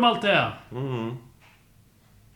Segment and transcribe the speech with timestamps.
[0.00, 0.52] Malte!
[0.72, 1.14] Mm.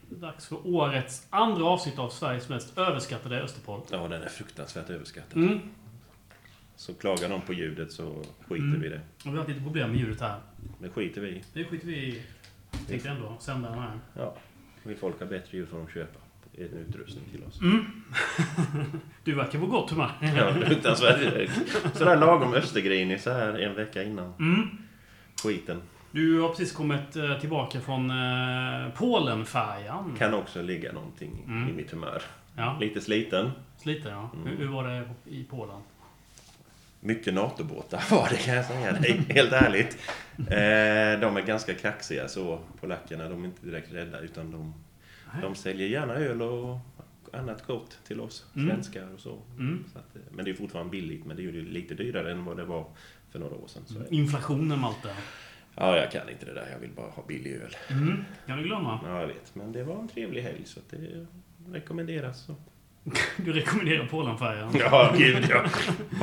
[0.09, 3.83] Det är dags för årets andra avsnitt av Sveriges mest överskattade Österpodd.
[3.91, 5.43] Ja, den är fruktansvärt överskattad.
[5.43, 5.59] Mm.
[6.77, 8.81] Så klagar någon på ljudet så skiter Mm.
[8.81, 9.01] vi i det.
[9.19, 10.41] Och vi har haft lite problem med ljudet här.
[10.79, 11.43] Det skiter vi i.
[11.53, 12.23] Det skiter vi i.
[12.89, 13.99] Tänkte ändå sända den här.
[14.15, 14.35] Ja.
[14.83, 16.19] Vill folk ha bättre ljud får de köpa
[16.59, 17.61] en utrustning till oss.
[17.61, 17.85] Mm.
[19.25, 20.11] Du verkar på gott humör.
[20.21, 21.51] Ja, fruktansvärt.
[21.95, 24.69] Sådär lagom östergrinig så här en vecka innan Mm.
[25.43, 25.83] skiten.
[26.17, 30.15] Du har precis kommit eh, tillbaka från eh, Polenfärjan.
[30.19, 31.69] Kan också ligga någonting Mm.
[31.69, 32.23] i mitt humör.
[32.57, 33.51] Ja, Lite sliten.
[33.79, 34.31] sliten ja.
[34.35, 34.47] Mm.
[34.47, 35.81] Hur, hur var det i Polen?
[37.01, 39.21] Mycket NATO-båtar var det kan jag säga dig.
[39.29, 39.99] Helt ärligt.
[40.39, 43.29] Eh, de är ganska kaxiga så, polackerna.
[43.29, 44.75] De är inte direkt rädda utan de,
[45.43, 46.79] de säljer gärna öl och
[47.33, 48.69] annat gott till oss Mm.
[48.69, 49.39] svenskar och så.
[49.59, 49.85] Mm.
[49.93, 52.57] så att, men det är fortfarande billigt, men det är ju lite dyrare än vad
[52.57, 52.85] det var
[53.31, 53.83] för några år sedan.
[53.87, 54.15] Så.
[54.15, 55.11] Inflationen Malte.
[55.77, 56.69] Ja, jag kan inte det där.
[56.73, 57.77] Jag vill bara ha billig öl.
[57.91, 58.25] Mm.
[58.47, 59.01] Kan du glömma?
[59.07, 59.55] Ja, jag vet.
[59.55, 61.27] Men det var en trevlig helg så det
[61.73, 62.41] rekommenderas.
[62.45, 62.55] Så.
[63.45, 64.75] Du rekommenderar Polenfärjan.
[64.79, 65.65] Ja, gud ja.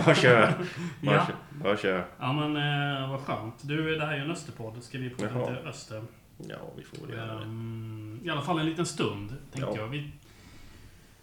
[0.06, 0.54] Bara kör.
[1.02, 1.26] Bara, Ja.
[1.28, 1.36] kör.
[1.64, 2.06] Bara kör.
[2.20, 2.56] Ja men
[3.04, 3.56] eh, vad skönt.
[3.62, 4.84] Du, det här är ju en Österpodd.
[4.84, 5.50] Ska vi prata Jaha.
[5.50, 6.04] lite Öster?
[6.38, 7.44] Ja, vi får väl göra det.
[7.44, 9.78] Ehm, I alla fall en liten stund, tänkte Ja.
[9.82, 9.88] jag.
[9.88, 10.12] Vi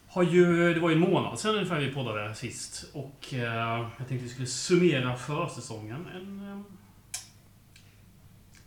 [0.09, 2.91] har ju, det var ju en månad sedan ungefär vi poddade sist.
[2.95, 3.41] Och eh,
[3.99, 6.07] jag tänkte vi skulle summera försäsongen.
[6.17, 6.61] En, eh,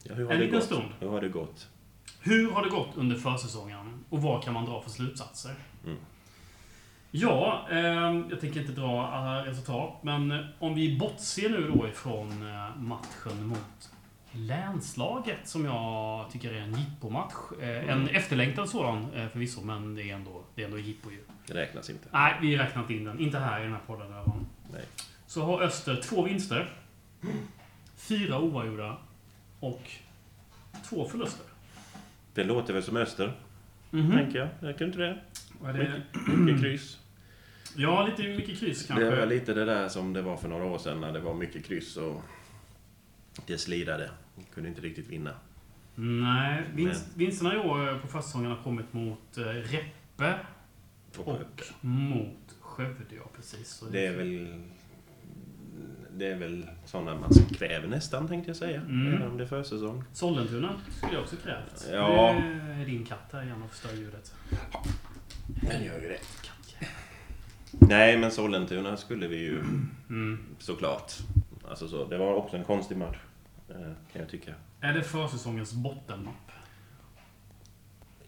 [0.03, 0.65] Ja, hur har en det liten gått?
[0.67, 0.83] stund.
[0.99, 1.67] Hur har det gått?
[2.21, 4.03] Hur har det gått under försäsongen?
[4.09, 5.55] Och vad kan man dra för slutsatser?
[5.85, 5.97] Mm.
[7.11, 7.77] Ja, eh,
[8.29, 9.93] jag tänker inte dra alla resultat.
[10.03, 13.89] Men om vi bortser nu då ifrån eh, matchen mot
[14.31, 17.33] länslaget som jag tycker är en jippomatch.
[17.61, 18.15] Eh, En Mm.
[18.15, 21.23] efterlängtad sådan eh, förvisso, men det är ändå, det är ändå jippo ju.
[21.47, 22.08] Det räknas inte.
[22.11, 23.19] Nej, vi räknar inte in den.
[23.19, 24.11] Inte här i den här podden.
[24.73, 24.81] Nej.
[25.27, 26.69] Så har Öster två vinster.
[27.95, 28.97] Fyra oavgjorda.
[29.63, 29.91] Och
[30.89, 31.45] två förluster.
[32.33, 33.33] Det låter väl som Öster,
[33.91, 34.11] Mhm.
[34.11, 34.47] tänker jag.
[34.69, 35.21] Jag kunde inte det?
[35.69, 36.01] Är det?
[36.37, 36.99] Mycket kryss.
[37.75, 39.05] Ja, lite mycket kryss kanske.
[39.05, 41.33] Det var lite det där som det var för några år sedan när det var
[41.33, 42.21] mycket kryss och
[43.47, 44.09] det slidade.
[44.53, 45.31] Kunde inte riktigt vinna.
[45.95, 50.39] Nej, vinst, vinsterna i år på försäsongen har kommit mot eh, Reppe
[51.17, 51.39] Och och
[51.81, 53.67] mot Skövde, ja precis.
[53.67, 54.63] Så det är väl...
[56.23, 58.82] Det är väl sådana man kräver nästan, tänkte jag säga.
[58.82, 59.14] Mm.
[59.14, 60.04] Även om det är försäsong.
[60.14, 61.88] Sollentuna skulle jag också krävt.
[61.92, 62.34] Ja.
[62.76, 64.34] Det är din katt här igen och förstör ljudet.
[65.61, 66.20] Den gör ju det.
[67.72, 69.60] Nej, men Sollentuna skulle vi ju
[70.10, 70.39] mm.
[70.60, 71.14] såklart.
[71.70, 73.17] Alltså så, det var också en konstig match.
[73.70, 73.76] eh,
[74.11, 74.54] Kan jag tycka.
[74.82, 76.52] Är det försäsongens bottennapp?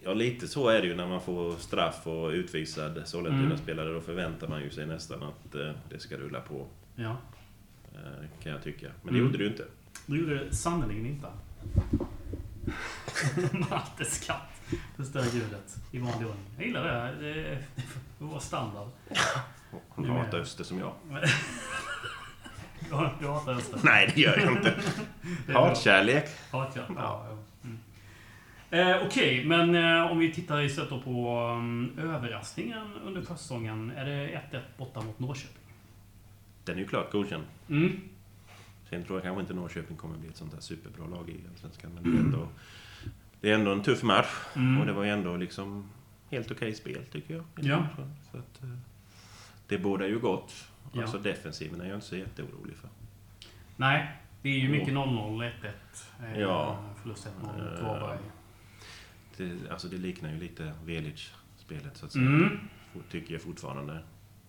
[0.03, 3.93] Ja, lite så är det ju när man får straff och utvisad Sollentuna-spelare.
[3.93, 6.67] Då förväntar man ju sig nästan att eh, det ska rulla på.
[6.95, 7.17] Ja.
[7.95, 8.87] Eh, Kan jag tycka.
[9.03, 9.25] Men det Mm.
[9.25, 9.65] gjorde det ju inte.
[10.05, 11.27] Det gjorde det sannerligen inte.
[13.69, 14.41] Maltes katt
[14.97, 16.45] förstör ljudet i vanlig ordning.
[16.57, 17.15] Jag gillar det.
[17.21, 17.57] Det är
[18.19, 18.87] det var standard.
[19.89, 20.39] Hon hatar.
[20.39, 20.93] Öster som jag.
[22.91, 23.79] Ja, Du hatar Öster.
[23.83, 24.73] Nej, det gör jag inte.
[25.47, 25.53] Det.
[25.53, 26.25] Hatkärlek.
[26.51, 26.89] Hatkärlek.
[26.97, 27.37] Ja, ja.
[27.63, 27.77] Mm.
[28.97, 33.91] Eh, Okej, men eh, om vi tittar istället på um, överraskningen under försäsongen.
[33.91, 35.61] Är det 1-1 borta mot Norrköping?
[36.65, 37.43] Den är ju klart godkänd.
[37.69, 37.99] Mm.
[38.89, 41.91] Sen tror jag kanske inte Norrköping kommer bli ett sånt där superbra lag i Allsvenskan.
[41.93, 42.47] Men det är ändå,
[43.41, 44.27] det är ändå en tuff match.
[44.55, 44.79] Mm.
[44.81, 45.89] Och det var ju ändå liksom
[46.31, 47.43] helt okej spel, tycker jag.
[47.55, 47.87] Ja.
[48.31, 48.69] Så att, eh,
[49.67, 50.53] det bådar ju gott.
[50.93, 51.01] Ja.
[51.01, 52.89] Alltså defensiven är jag inte så jätteorolig för.
[53.75, 54.11] Nej,
[54.41, 56.09] det är ju mycket Och- 0-0, 1-1.
[56.23, 56.79] Eh, Ja.
[57.01, 58.19] Förlust 1-0 mot Varberg.
[59.37, 62.25] Det, alltså det liknar ju lite Velic-spelet så att säga.
[62.25, 62.59] Mm.
[63.11, 64.03] Tycker jag fortfarande.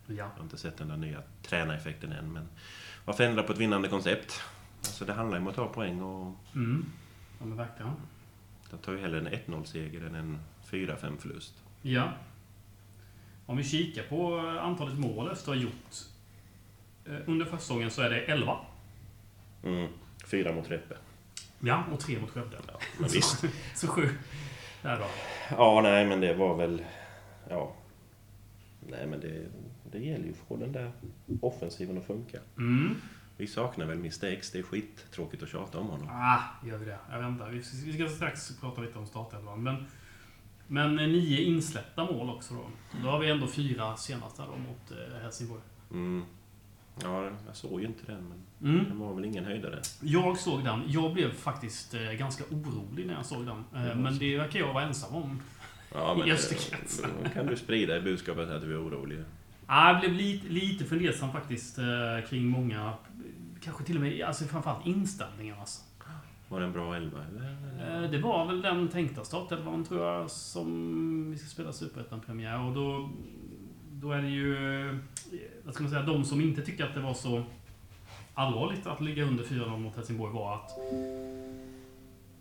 [0.07, 0.15] Ja.
[0.15, 2.33] Jag har inte sett den där nya tränareffekten än.
[2.33, 2.49] Men
[3.05, 4.41] varför ändra på ett vinnande koncept?
[4.79, 6.85] Alltså det handlar ju om att ta poäng och Mm.
[7.39, 7.93] Ja, men verkligen.
[8.71, 10.39] jag tar ju hellre en 1-0-seger än en
[10.71, 11.55] 4-5 förlust.
[11.83, 12.13] Ja.
[13.47, 15.95] Om vi kikar på antalet mål Öster har gjort
[17.05, 18.57] eh, under försäsongen så är det 11.
[19.65, 19.89] Mm.
[20.27, 20.97] Fyra mot Reppe.
[21.61, 22.57] Ja, och 3 mot Skövde.
[22.69, 23.45] Ja, men visst.
[23.75, 24.09] Så sju.
[24.83, 25.07] Där då.
[25.51, 26.85] Ja, nej, men det var väl...
[27.51, 27.73] Ja.
[28.89, 29.47] Nej, men det,
[29.93, 30.93] det gäller ju att få den där
[31.41, 32.39] offensiven att funka.
[32.59, 32.95] Mm.
[33.37, 34.51] Vi saknar väl X.
[34.53, 36.09] Det är skittråkigt att tjata om honom.
[36.11, 36.99] Ah, gör vi det?
[37.11, 37.51] Jag väntar.
[37.51, 39.63] Vi ska, strax prata lite om startelvan.
[39.63, 39.85] Men,
[40.67, 42.65] men eh, nio insläppta mål också då.
[43.03, 45.61] Då har vi ändå fyra senaste då mot eh, Helsingborg.
[45.91, 46.25] Mm.
[47.03, 48.85] Ja, jag såg ju inte den, men Mm.
[48.85, 49.81] den var väl ingen höjdare.
[50.03, 50.83] Jag såg den.
[50.87, 53.65] Jag blev faktiskt eh, ganska orolig när jag såg den.
[53.73, 55.43] Ja, men det verkar jag vara ensam om.
[55.95, 57.11] Ja, I det- Österkretsen.
[57.25, 59.19] Då kan du sprida i budskapet att du är orolig.
[59.69, 62.93] Jag blev lite, lite fundersam faktiskt eh, kring många,
[63.63, 65.57] kanske till och med, alltså framförallt inställningar.
[65.61, 65.83] Alltså.
[66.49, 67.19] Var det en bra elva?
[67.25, 68.05] eller?
[68.05, 72.61] Eh, Det var väl den tänkta startelvan, tror jag, som vi ska spela Superettan-premiär.
[72.61, 73.11] Och då,
[73.93, 74.57] då är det ju,
[74.91, 74.97] eh,
[75.65, 77.43] vad ska man säga, de som inte tycker att det var så
[78.35, 80.71] allvarligt att ligga under 4-0 mot Helsingborg var att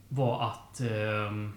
[0.09, 1.53] var att ehm,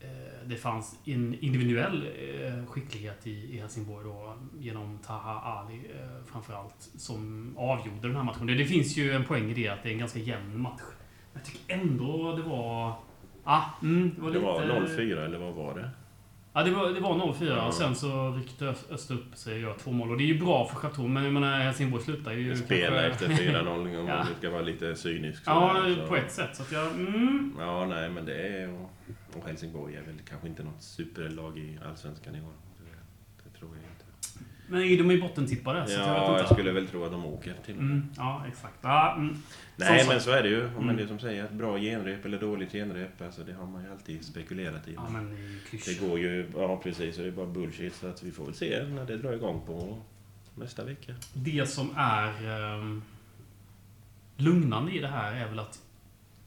[0.00, 6.74] eh, det fanns en individuell eh, skicklighet i, Helsingborg då, genom Taha Ali eh, framförallt,
[6.98, 8.46] som avgjorde den här matchen.
[8.46, 10.82] Det, finns ju en poäng i det att det är en ganska jämn match.
[11.34, 12.92] Jag tycker ändå det var...
[13.44, 15.90] Ah, mm, det var Det var 0-4, eller vad var det?
[16.52, 17.66] Ja, det var, det var 0-4 Ja.
[17.66, 20.10] och sen så ryckte Öst- upp sig och gör två mål.
[20.10, 22.56] Och det är ju bra för Chateau, men jag menar Helsingborg slutar ju...
[22.56, 24.16] Spela kanske- efter 4-0 om Ja.
[24.16, 25.42] man ska vara lite cynisk.
[25.46, 26.56] Ja, så- på ett sätt.
[26.56, 26.86] Så att jag...
[26.86, 28.86] Mm, Ja, nej, men det är...
[29.36, 32.52] Och, Helsingborg är väl kanske inte något superlag i Allsvenskan i år.
[32.78, 32.90] Det,
[33.44, 34.04] det tror jag inte.
[34.68, 36.40] men är de är bottentippare, så att jag vet Ja, inte.
[36.42, 37.74] jag skulle väl tro att de åker till.
[37.78, 38.74] Mm, ja, exakt.
[38.82, 39.36] Ja, mm.
[39.76, 40.68] Nej, Som men så är det ju.
[40.68, 40.86] Mm.
[40.86, 43.84] Men det är som säger, ett bra genrep eller dåligt genrep, alltså det har man
[43.84, 44.94] ju alltid spekulerat i.
[44.94, 45.78] ja, men det ju.
[45.86, 47.94] Det går ju, ja precis, och det är bara bullshit.
[47.94, 49.98] Så att vi får väl se när det drar igång på
[50.54, 51.14] nästa vecka.
[51.34, 52.28] Det som är
[52.74, 53.02] ehm,
[54.36, 55.82] lugnande i det här är väl att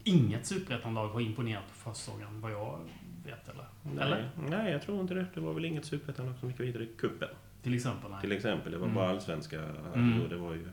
[0.04, 2.80] inget superettanlag har imponerat på försäsongen, vad jag
[3.26, 3.50] vet.
[3.50, 3.66] Eller?
[4.06, 4.30] Eller?
[4.38, 5.26] Nej, nej, jag tror inte det.
[5.34, 7.30] Det var väl inget superettanlag som gick vidare i cupen.
[7.64, 8.12] Till exempel.
[8.12, 8.22] Nej.
[8.22, 8.72] Till exempel.
[8.72, 8.96] Det var Mm.
[8.96, 9.62] bara allsvenska.
[9.96, 10.22] Mm.
[10.22, 10.70] Och det var ju...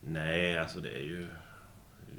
[0.00, 1.26] Nej, alltså det är ju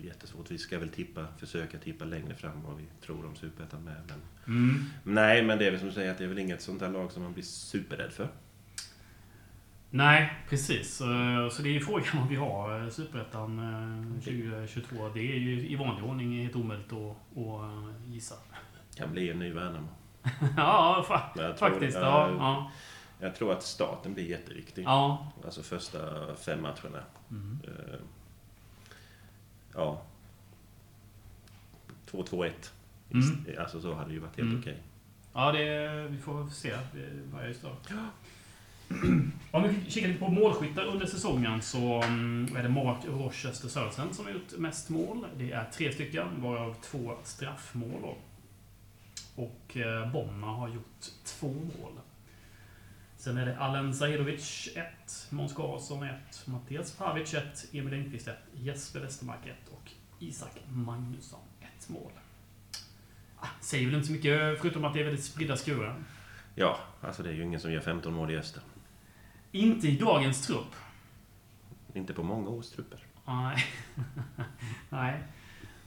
[0.03, 0.51] jättesvårt.
[0.51, 3.95] Vi ska väl tippa, försöka tippa längre fram vad vi tror om superettan med.
[4.07, 4.21] Men,
[4.55, 4.83] Mm.
[5.03, 6.89] nej, men det är väl som du säger att det är väl inget sånt där
[6.89, 8.27] lag som man blir superrädd för.
[9.93, 10.95] Nej, precis.
[10.95, 11.05] Så,
[11.51, 13.59] så det är ju frågan om vi har eh, Superettan
[14.13, 15.09] eh, 2022.
[15.13, 18.35] Det är ju i vanlig ordning helt omöjligt att, att eh, gissa.
[18.95, 19.87] Kan bli en ny Värnamo.
[20.57, 21.97] ja, fa faktiskt.
[21.97, 22.71] jag- Ja, ja.
[23.19, 24.83] Jag tror att starten blir jätteviktig.
[24.83, 25.31] ja.
[25.45, 25.99] Alltså första
[26.35, 27.03] fem matcherna.
[27.31, 27.59] Mm.
[27.67, 27.99] Eh,
[29.75, 30.01] Ja.
[32.11, 32.51] 2-2-1.
[33.13, 33.45] Mm.
[33.59, 34.59] Alltså så hade det ju varit helt Mm.
[34.59, 34.77] okej.
[35.33, 37.89] Ja, det, vi får se det- varje start.
[39.51, 44.13] Om vi kikar lite på målskyttar under säsongen så mm, är det Mark Rochester Sörensen
[44.13, 45.27] som har gjort mest mål.
[45.37, 48.01] Det är tre stycken, varav två straffmål.
[48.01, 48.15] då.
[49.35, 51.99] Och eh, Bonna har gjort två mål.
[53.17, 56.13] Sen är det Alen Zahirovic 1, Måns Karlsson 1,
[56.45, 62.11] Mattias Pavic 1, Emil Engqvist 1, Jesper Westermark 1 och Isak Magnusson 1 mål.
[63.39, 65.95] Ah, Säger väl inte så mycket, förutom att det är väldigt spridda skurar.
[66.55, 68.61] Ja, alltså det är ju ingen som gör 15 mål i Öster.
[69.51, 70.75] Inte i dagens trupp.
[71.93, 72.99] Inte på många års trupper.
[73.25, 73.65] Nej.
[74.89, 75.23] Nej.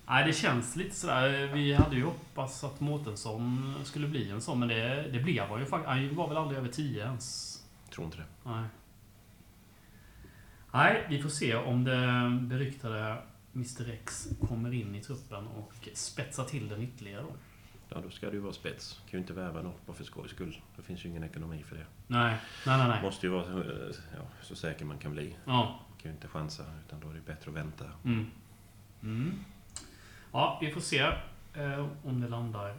[0.07, 1.51] Nej, det känns lite sådär.
[1.55, 5.61] Vi hade ju hoppats att Mårtensson skulle bli en sån, men det, det blev han
[5.61, 5.89] ju faktiskt.
[5.89, 7.59] Han var väl aldrig över 10 ens.
[7.91, 8.27] Tror inte det.
[8.45, 8.69] Nej.
[10.73, 13.23] Nej, vi får se om det beryktade
[13.55, 17.33] Mr X kommer in i truppen och spetsar till den ytterligare då.
[17.89, 19.01] Ja, då ska det ju vara spets.
[19.11, 20.61] Kan ju inte värva något bara för skojs skull.
[20.77, 21.87] Det finns ju ingen ekonomi för det.
[22.07, 22.37] Nej,
[22.67, 22.89] nej, nej.
[22.89, 23.03] nej.
[23.03, 25.37] Måste ju vara eh, ja, så säker man kan bli.
[25.45, 25.81] Ja.
[26.03, 27.85] Kan ju inte chansa, utan då är det bättre att vänta.
[28.05, 28.27] Mm.
[29.03, 29.45] Mm.
[30.33, 30.99] Ja, vi får se
[31.55, 32.75] eh, om det landar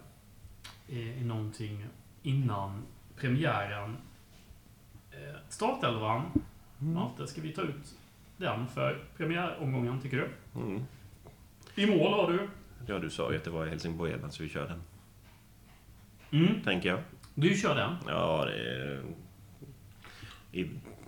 [0.87, 1.85] i, i någonting
[2.23, 2.83] innan
[3.15, 3.97] premiären.
[5.11, 6.21] Eh, startelvan,
[6.77, 7.95] Malte, ska vi ta ut
[8.37, 10.29] den för premiäromgången, tycker du?
[10.61, 10.85] Mm.
[11.75, 12.49] I mål har du?
[12.87, 14.81] Ja, du sa ju att det var i Helsingborg Elvan, så vi kör den.
[16.31, 16.61] Mm.
[16.63, 16.99] Tänker jag.
[17.33, 19.01] Du kör den, Ja, det är...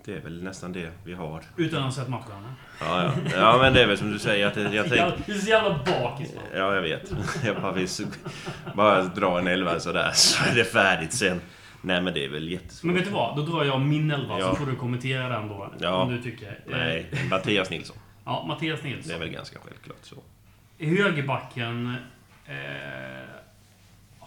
[0.04, 1.42] Det är väl nästan det vi har.
[1.56, 2.32] utan att ha sett matchen?
[2.80, 3.12] Ja, ja.
[3.34, 5.48] ja men det är väl som du säger att det, jag jävla- Du är så
[5.50, 6.40] jävla bakis va?
[6.54, 7.12] Ja, jag vet.
[7.44, 7.88] Jag bara vill
[8.74, 11.40] bara dra en elva sådär, så är det färdigt sen.
[11.82, 12.84] Nej, men det är väl jättesvårt.
[12.86, 13.36] Men vet du vad?
[13.36, 14.50] Då drar jag min elva Ja.
[14.50, 15.72] så får du kommentera den då.
[15.80, 15.90] Ja.
[16.02, 16.46] Om du tycker.
[16.48, 17.96] Eh, Nej, Mattias Nilsson.
[18.24, 19.14] Ja, Mattias Det Nilsson.
[19.14, 20.16] är väl ganska självklart så.
[20.78, 21.96] I högerbacken
[22.46, 22.54] eh,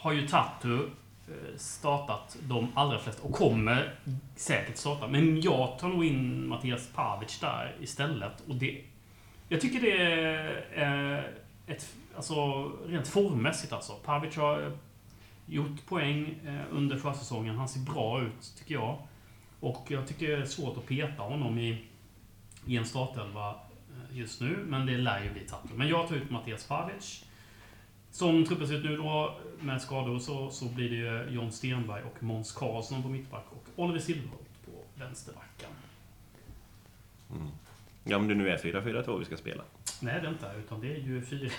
[0.02, 0.80] har ju Tatu
[1.28, 3.96] eh, startat de allra flesta och kommer
[4.36, 5.08] säkert starta.
[5.08, 8.44] Men jag tar nog in Mattias Pavic där istället.
[8.48, 8.82] Och det,
[9.48, 9.98] jag tycker det
[10.82, 11.34] är
[11.68, 13.94] ett, alltså, rent formmässigt alltså.
[13.94, 14.72] Pavic har eh,
[15.46, 17.56] gjort poäng eh, under försäsongen.
[17.56, 18.98] Han ser bra ut, tycker jag.
[19.60, 21.86] Och jag tycker det är svårt att peta honom i,
[22.66, 23.56] i en startelva
[24.12, 25.70] just nu, men det lär ju bli Tatu.
[25.76, 27.26] Men jag tar ut Mattias Pavic.
[28.12, 32.04] Som truppen ser ut nu då, med skador, så, så blir det ju John Stenberg
[32.04, 34.72] och Måns Karlsson på mittback och Oliver Silverholt på
[35.04, 35.70] vänsterbacken.
[37.36, 37.48] Mm.
[38.04, 39.64] Ja, om det nu är 4-4-2 vi ska spela.
[40.00, 41.50] Nej, det är inte, utan det är ju 4-2-3.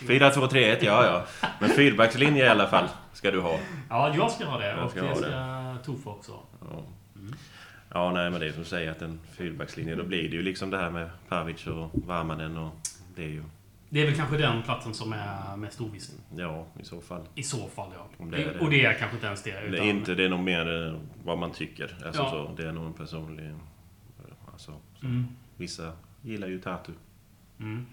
[0.00, 1.48] 4-2-3-1, ja, ja.
[1.60, 3.58] Men fyrbackslinje i alla fall ska du ha.
[3.90, 6.32] Ja, jag ska ha det Jag och ska det ha ska Toffa också.
[6.60, 6.82] Ja.
[7.14, 7.34] Mm.
[7.92, 10.42] ja, nej, men det är som du säger att en fyrbackslinje, då blir det ju
[10.42, 12.72] liksom det här med Pavic och Varmanen och
[13.16, 13.42] det är ju...
[13.88, 16.14] Det är väl kanske den platsen som är mest oviss.
[16.36, 17.22] Ja, i så fall.
[17.34, 18.24] I så fall, ja.
[18.26, 18.58] Det det.
[18.60, 19.60] Och det är kanske inte ens det.
[19.60, 21.96] Det Utan, är inte, det är nog mer eh, vad man tycker.
[22.06, 22.30] Alltså Ja.
[22.30, 23.46] så, det är nog en personlig...
[23.46, 23.56] eh,
[24.52, 25.06] Alltså, så.
[25.06, 25.26] Mm.
[25.56, 26.92] Vissa gillar ju Tatu.
[27.60, 27.86] Mm.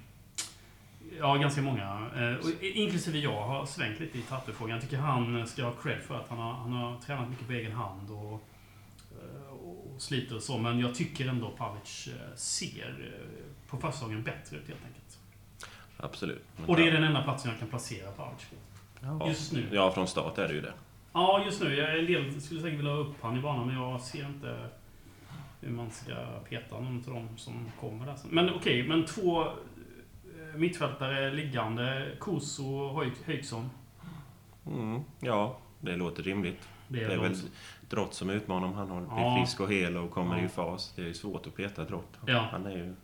[1.19, 2.09] Ja, ganska många.
[2.15, 4.75] Eh, och inklusive jag har svängt lite i Tatu-frågan.
[4.75, 7.53] Jag tycker han ska ha cred för att han har, han har tränat mycket på
[7.53, 8.43] egen hand och,
[9.11, 10.57] eh, och sliter och så.
[10.57, 13.13] Men jag tycker ändå Pavic ser
[13.69, 15.02] på första gången bättre ut helt enkelt.
[16.03, 16.43] Absolut.
[16.57, 18.55] Men Och det är den enda platsen jag kan placera Pavic på.
[19.01, 19.27] ja.
[19.27, 19.67] Just nu.
[19.71, 20.73] Ja, från start är det ju det.
[21.13, 21.75] Ja, just nu.
[21.75, 24.69] Jag, en del skulle säkert vilja ha upp han i banan, men jag ser inte
[25.61, 26.13] hur man ska
[26.49, 28.29] peta någon av dem som kommer där sen.
[28.33, 29.49] Men okej, men två eh,
[30.55, 32.11] mittfältare liggande.
[32.19, 33.69] Kuso och Höj- Höjksson.
[34.67, 36.69] Mm, ja, det låter rimligt.
[36.87, 37.37] Det är, Det är de väl
[37.89, 39.33] Drott som utmanar om han har Ja.
[39.33, 40.45] blir frisk och hel och kommer Ja.
[40.45, 40.93] i fas.
[40.95, 42.17] Det är ju svårt att peta Drott.
[42.27, 42.47] Ja.
[42.51, 42.95] Han är ju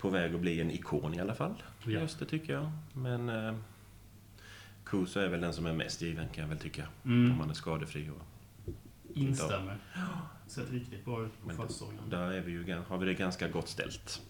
[0.00, 1.62] på väg att bli en ikon i alla fall.
[1.84, 1.90] Ja.
[1.90, 2.70] Just det tycker jag.
[2.92, 3.54] Men eh,
[4.84, 6.86] Kuso är väl den som är mest given kan jag väl tycka.
[7.04, 8.10] Om Mm, han är skadefri.
[8.10, 8.22] Och
[9.14, 9.78] instämmer.
[10.46, 12.10] Sett riktigt bra ut på försäsongen.
[12.10, 14.22] där är vi ju, har vi det ganska gott ställt.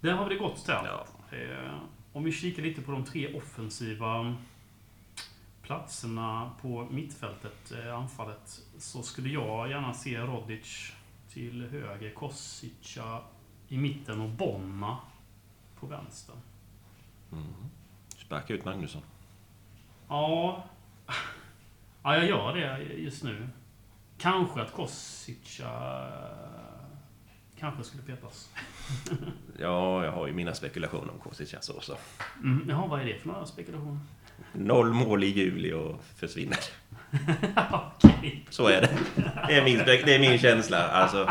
[0.00, 0.86] Där har vi det gott ställt.
[0.86, 1.06] Ja.
[1.36, 1.78] Eh,
[2.12, 4.36] Om vi kikar lite på de tre offensiva
[5.62, 10.92] platserna på mittfältet, eh, anfallet, så skulle jag gärna se Rodic
[11.32, 13.20] till höger, Kosica
[13.68, 14.98] i mitten och Bonna
[15.80, 16.34] på vänster.
[17.32, 17.44] Mm.
[18.16, 19.02] Sparka ut Magnusson.
[20.08, 20.64] Ja,
[22.02, 23.48] ja jag gör det just nu.
[24.18, 25.70] Kanske att Kosica
[27.58, 28.50] kanske skulle petas.
[29.60, 31.96] Ja, jag har ju mina spekulationer om Kosicas också.
[32.42, 33.98] Mm, jaha, vad är det för några spekulationer?
[34.52, 36.58] Noll mål i juli och försvinner.
[37.70, 38.44] Okej.
[38.50, 38.98] Så är det.
[39.48, 40.88] Det är min, det är min känsla.
[40.88, 41.30] Alltså,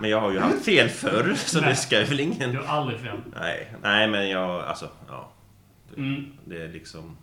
[0.00, 1.70] men jag har ju haft fel förr, så Nej.
[1.70, 2.52] det ska väl ingen...
[2.52, 3.16] Du har aldrig fel.
[3.40, 4.64] Nej, nej men jag...
[4.64, 5.32] Alltså, ja.
[5.96, 6.32] Mm.
[6.44, 7.16] Det är liksom...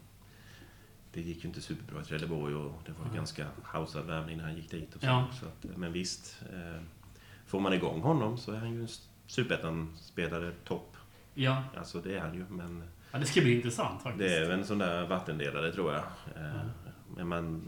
[1.13, 3.15] Det gick ju inte superbra i Trelleborg och det var Nej.
[3.15, 4.95] ganska hausad värvning när han gick dit.
[4.95, 5.07] Och så.
[5.07, 5.27] Ja.
[5.39, 6.81] Så att, men visst, eh,
[7.47, 8.87] får man igång honom så är han ju en
[9.27, 10.97] superettan-spelare topp.
[11.33, 11.63] Ja.
[11.77, 14.29] Alltså det är han ju, men ja, det ska bli intressant faktiskt.
[14.29, 16.03] det är väl en sån där vattendelare tror jag.
[16.35, 16.41] Ja.
[17.25, 17.61] Men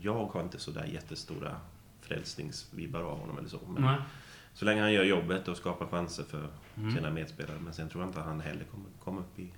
[0.00, 1.60] jag har inte så där jättestora
[2.00, 3.60] frälsningsvibbar av honom eller så.
[3.68, 3.96] Men Nej.
[4.54, 6.94] så länge han gör jobbet och skapar chanser för Mm.
[6.94, 7.58] sina medspelare.
[7.60, 9.52] Men sen tror jag inte han heller kommer komma upp i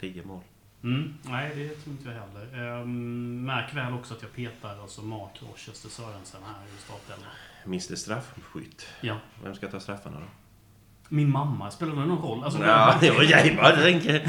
[0.00, 0.40] 10 mål.
[0.82, 1.14] Mm.
[1.22, 2.80] Nej, det tror inte jag heller.
[2.82, 7.28] Ehm, märk väl också att jag petar alltså Mark Rochester Sörensen här i startelvan.
[7.64, 8.86] Mr Straffskytt.
[9.00, 9.18] Ja.
[9.44, 10.26] Vem ska ta straffarna då?
[11.14, 12.44] Min mamma, spelar det någon roll?
[12.44, 14.22] Alltså, Ja, det var jag bara tänker.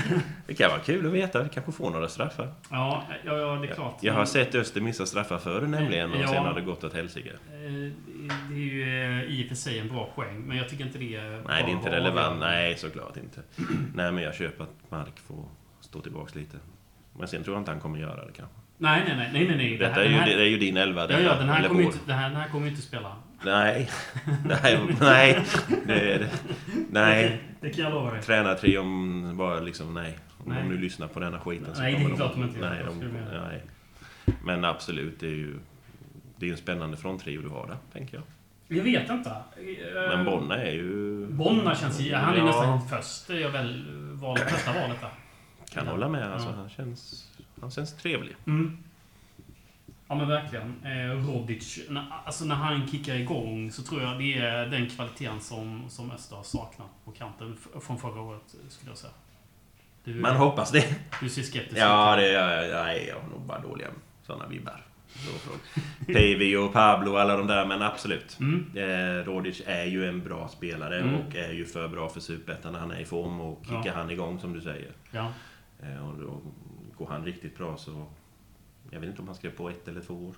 [0.47, 1.43] Det kan vara kul att veta.
[1.43, 2.53] Vi kanske får några straffar.
[2.71, 3.97] ja, ja, ja, det är klart.
[4.01, 6.27] Jag har sett Öster missa straffar förr nämligen och Ja.
[6.27, 7.29] sen har det gått åt helsike.
[7.29, 7.91] Eh,
[8.49, 10.97] Det är ju eh, i och för sig en bra poäng, men jag tycker inte
[10.97, 11.41] det är...
[11.47, 12.39] Nej, det är inte relevant.
[12.39, 13.41] Nej, såklart inte.
[13.95, 15.45] Nej, men jag köper att Mark får
[15.81, 16.57] stå tillbaks lite.
[17.19, 18.55] Men sen tror jag inte han kommer göra det kanske.
[18.77, 19.29] Nej, nej, nej.
[19.33, 19.77] nej, nej, nej.
[19.77, 21.11] Det Detta här- är ju, här- det är ju din elva.
[21.11, 23.15] Ja, ja, den här kommer inte, den här, den här kommer ju inte spela.
[23.45, 23.89] Nej,
[24.45, 25.45] nej, nej.
[25.85, 26.29] Det.
[26.91, 27.41] Nej.
[27.61, 28.21] Det kan jag lova dig.
[28.21, 30.17] Tränartrion bara liksom nej.
[30.37, 30.63] Om Nej.
[30.63, 32.83] de nu lyssnar på denna skiten så Nej, det är kommer klart de inte nej,
[32.87, 32.99] de,
[33.49, 33.63] nej.
[34.43, 35.59] Men absolut, det är ju...
[36.35, 38.23] Det är ju en spännande fronttrio du har där, tänker jag.
[38.77, 39.31] Jag vet inte.
[40.09, 41.25] Men Eh, Bonna är ju...
[41.27, 42.13] Bonna känns ju...
[42.15, 42.45] Han är Ja.
[42.45, 43.29] nästan först.
[43.29, 45.09] Jag väl val, första valet där.
[45.73, 46.31] Kan hålla med.
[46.33, 46.55] Alltså, Ja.
[46.55, 47.27] han, känns,
[47.61, 48.35] han känns trevlig.
[48.47, 48.77] Mm.
[50.13, 50.75] Ja men verkligen.
[50.85, 55.39] Eh, Rodic, när, alltså när han kickar igång så tror jag det är den kvaliteten
[55.41, 59.13] som, som Öster har saknat på kanten från förra året, skulle jag säga.
[60.03, 60.95] Du, Man hoppas det.
[61.21, 62.19] du ser skeptisk Ja, ut.
[62.21, 63.87] det är, nej, jag har nog bara dåliga
[64.23, 64.81] sådana vibbar.
[66.07, 68.37] Pevi och Pablo och alla de där, men absolut.
[68.39, 68.71] Mm.
[68.75, 71.15] Eh, Rodic är ju en bra spelare Mm.
[71.15, 73.93] och är ju för bra för Superettan när han är i form och kickar Ja.
[73.95, 74.91] han igång som du säger.
[75.11, 75.27] Ja.
[75.83, 76.41] Eh, och då
[76.97, 78.05] går han riktigt bra så...
[78.93, 80.35] Jag vet inte om han skrev på ett eller två år.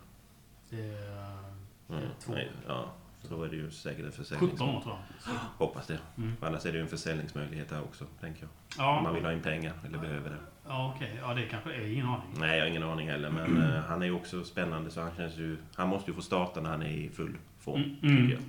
[0.70, 1.56] Det är,
[1.90, 2.04] Mm.
[2.20, 2.34] två.
[2.34, 4.50] Nej, ja, så då är det ju säkert en försäljning.
[4.52, 5.22] 17 år tror jag.
[5.24, 6.00] Så, Hoppas det.
[6.18, 6.38] Mm.
[6.38, 8.50] För annars är det ju en försäljningsmöjlighet där också, tänker jag.
[8.86, 10.38] Ja, Om man vill ha in pengar eller behöver det.
[10.68, 11.20] ja okej.
[11.22, 12.28] Ja, det kanske är ingen aning.
[12.40, 13.30] Nej, jag har ingen aning heller.
[13.30, 15.58] Men eh, han är ju också spännande så han känns ju...
[15.76, 18.18] Han måste ju få starta när han är i full form, Mm, mm.
[18.28, 18.44] tycker jag.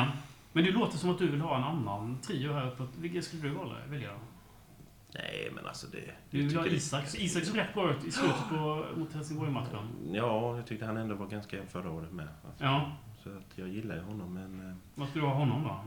[0.00, 0.06] Ja.
[0.52, 2.86] Men det låter som att du vill ha en annan trio här uppe.
[2.98, 3.74] Vilken skulle du välja?
[3.88, 4.18] välja då?
[5.14, 6.10] Nej, men alltså det...
[6.30, 7.14] Du vill ha tycker det- Isak.
[7.14, 9.88] Isak såg rätt bra ut i slutet på, mot Helsingborg-matchen.
[10.12, 12.28] Ja, jag tyckte han ändå var ganska jämn förra året med.
[12.46, 12.92] Alltså, Ja.
[13.22, 14.70] Så att jag gillar ju honom, men...
[14.70, 15.80] eh, Vad skulle du ha honom då?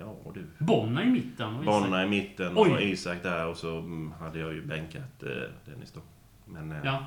[0.00, 0.46] Ja, du.
[0.64, 1.82] Bonna i mitten och Isak.
[1.82, 2.70] Bonna i mitten Oj.
[2.70, 5.28] och Isak där och så mm, hade jag ju bänkat eh,
[5.72, 6.00] Dennis då.
[6.44, 7.06] Men eh, Ja.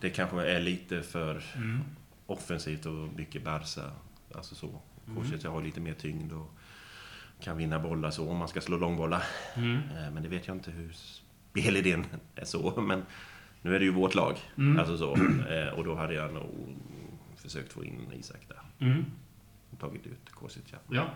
[0.00, 1.80] det kanske är lite för Mm.
[2.26, 3.90] offensivt och mycket Barca.
[4.34, 4.80] Alltså så.
[5.06, 5.16] Mm.
[5.22, 6.54] Korset jag har lite mer tyngd och
[7.42, 9.22] kan vinna bollar så om man ska slå långbollar.
[9.54, 9.76] Mm.
[9.76, 13.02] Eh, Men det vet jag inte hur spelidén är så, men
[13.62, 14.36] nu är det ju vårt lag.
[14.58, 14.78] Mm.
[14.78, 15.16] Alltså så.
[15.48, 16.76] Eh, och då hade jag nog
[17.36, 18.86] försökt få in Isak där.
[18.86, 19.04] Mm.
[19.70, 20.76] Och tagit ut Kosica.
[20.90, 21.06] Ja.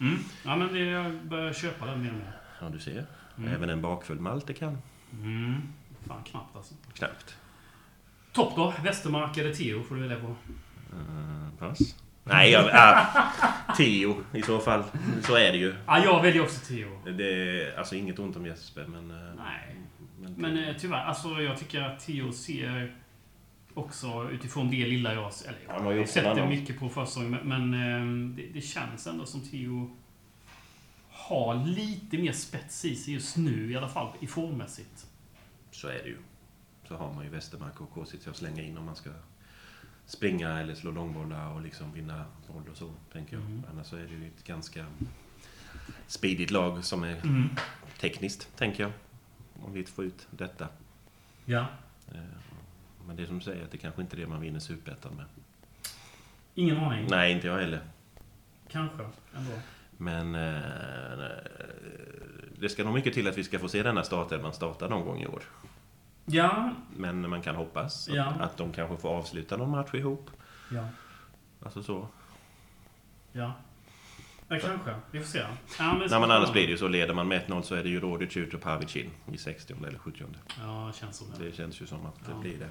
[0.00, 0.18] Mm.
[0.44, 2.32] Ja, men det, jag börjar köpa den mer och mer.
[2.60, 3.06] Ja, du ser.
[3.38, 3.54] Mm.
[3.54, 4.78] Även en bakfull Malte kan.
[5.12, 5.62] Mm.
[6.06, 6.74] Fan, knappt alltså.
[6.94, 7.36] Knappt.
[8.32, 8.74] Topp då?
[8.84, 10.26] Västermark eller Theo får du välja på.
[10.26, 11.94] Uh, pass.
[12.28, 13.06] Nej, jag, äh,
[13.76, 14.84] Theo i så fall.
[15.22, 15.74] Så är det ju.
[15.86, 16.88] Ja, jag väljer också Theo.
[17.16, 19.10] Det är alltså inget ont om Jesper, men...
[19.10, 19.76] eh, Nej.
[20.20, 22.96] men, Men eh, tyvärr, alltså jag tycker att Theo ser
[23.74, 25.32] också utifrån det lilla jag...
[25.46, 29.26] Eller jag har sett det mycket på försäsongen, men, men eh, det, det känns ändå
[29.26, 29.96] som Theo
[31.10, 35.06] har lite mer spets i sig just nu i alla fall, i formmässigt.
[35.70, 36.18] Så är det ju.
[36.88, 39.10] Så har man ju Westermark och Kosica att slänga in om man ska
[40.08, 43.44] springa eller slå långbollar och liksom vinna boll och så, tänker jag.
[43.44, 43.62] Mm.
[43.72, 44.86] Annars så är det ju ett ganska
[46.06, 47.48] speedigt lag som är Mm.
[48.00, 48.92] tekniskt, tänker jag.
[49.62, 50.68] Om vi får ut detta.
[51.44, 51.66] Ja.
[52.12, 52.20] Eh,
[53.06, 55.12] Men det är som du säger, att det kanske inte är det man vinner Superettan
[55.16, 55.24] med.
[56.54, 57.06] Ingen aning.
[57.10, 57.80] Nej, inte jag heller.
[58.70, 59.52] Kanske, ändå.
[59.96, 60.60] Men eh,
[62.58, 65.22] det ska nog mycket till att vi ska få se denna startelvan starta någon gång
[65.22, 65.42] i år.
[66.28, 66.70] Ja.
[66.96, 68.24] Men man kan hoppas Ja.
[68.24, 70.30] att, att de kanske får avsluta någon match ihop.
[70.72, 70.88] Ja.
[71.62, 72.08] Alltså så.
[73.32, 73.52] Ja.
[74.48, 74.94] Ja, kanske.
[75.10, 75.38] Vi får se.
[75.38, 76.88] Ja, men Nej, men annars blir det ju så.
[76.88, 79.74] Leder man med 1-0 så är det ju Rodic ut och Pavic in i 60
[79.86, 80.24] eller 70
[80.60, 81.44] Ja, känns som det.
[81.44, 82.38] Det känns ju som att det Ja.
[82.40, 82.68] blir det.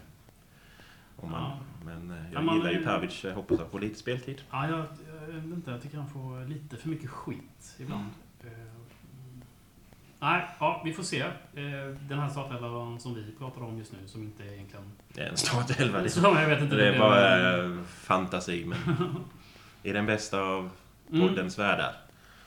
[1.15, 1.57] Om man, Ja.
[1.85, 3.23] Men eh, Ja, jag man- gillar ju Pavic.
[3.23, 4.41] Jag hoppas han får lite speltid.
[4.51, 4.85] Ja, jag,
[5.29, 5.71] jag inte.
[5.71, 8.09] Jag tycker han får lite för mycket skit ibland.
[8.43, 8.47] Eh,
[10.19, 11.19] Nej, ja, vi får se.
[11.21, 11.29] Eh,
[12.09, 14.91] Den här startelvan som vi pratar om just nu, som inte är egentligen...
[15.13, 16.01] Det är en startelva.
[16.01, 16.75] Det, Så jag vet inte.
[16.75, 18.77] det är bara eh, fantasi, men...
[19.83, 20.69] I den bästa av
[21.11, 21.27] Mm.
[21.27, 21.95] poddens världar.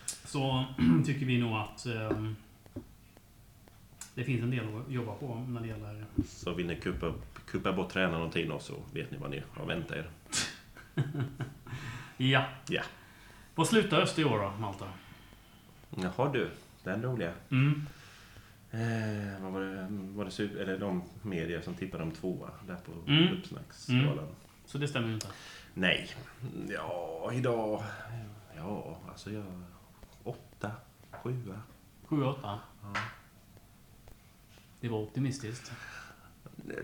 [0.07, 0.65] Så
[1.07, 2.23] tycker vi nog att eh,
[4.15, 6.05] det finns en del att jobba på när det gäller...
[6.27, 9.43] Så vill ni kuppa, upp- kuppa bort tränaren någonting då så vet ni vad ni
[9.55, 10.09] har väntat er.
[12.17, 12.45] Ja.
[12.69, 12.83] Ja.
[13.55, 14.85] Vad slutar Öster i år då, Malta?
[15.91, 16.51] Jaha du,
[16.85, 17.33] den roliga.
[17.51, 17.87] Mm.
[18.71, 19.87] Eh, vad var det?
[19.91, 23.39] Var det super, eller de medier som tippade om tvåa där på Mm.
[23.39, 24.29] uppsnacksskalan?
[24.67, 25.27] Så det stämmer ju inte.
[25.75, 26.09] Nej.
[26.69, 27.83] Ja, idag...
[28.57, 29.45] Ja, alltså jag...
[30.25, 30.71] Åtta,
[31.11, 31.61] sjua.
[32.09, 32.35] 7-8.
[32.43, 32.61] Ja.
[34.81, 35.73] Det var optimistiskt.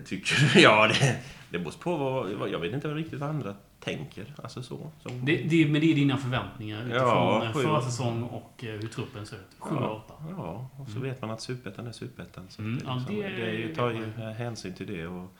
[0.05, 0.59] Tycker du?
[0.61, 2.49] Ja, det, det beror på vad...
[2.49, 4.33] Jag vet inte riktigt vad andra tänker.
[4.43, 4.91] Alltså så.
[5.01, 8.69] Som, Det, det, men det är dina förväntningar utifrån Ja, ja, förra säsong och eh,
[8.71, 9.41] hur truppen ser ut.
[9.59, 9.69] 7-8.
[9.79, 10.03] ja,
[10.37, 11.03] ja, och så Mm.
[11.09, 12.45] vet man att superettan är superettan.
[12.49, 14.21] Så Mm, det, ja, liksom, det det, ju- tar ju ju.
[14.23, 15.07] hänsyn till det.
[15.07, 15.31] Och,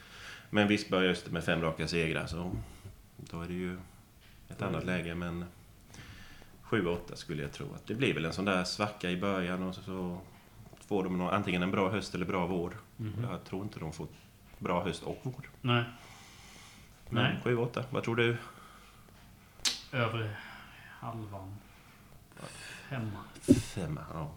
[0.49, 2.51] men visst börjar Öster med fem raka segrar, så
[3.17, 3.73] då är det ju
[4.49, 4.73] ett Mm.
[4.73, 5.15] annat läge.
[5.15, 5.45] Men
[6.63, 9.75] 7-8 skulle jag tro att det blir väl en sån där svacka i början och
[9.75, 10.17] så, så
[10.87, 12.73] får de någon, antingen en bra höst eller bra vår.
[12.97, 13.13] Mhm.
[13.31, 14.07] Jag tror inte de får
[14.59, 15.49] bra höst och vår.
[15.61, 15.83] Nej.
[17.09, 17.39] Nej.
[17.43, 18.37] 7-8, vad tror du?
[19.91, 20.35] Över
[20.99, 21.55] halvan.
[22.89, 23.19] Femma.
[23.75, 24.31] Femma, ja.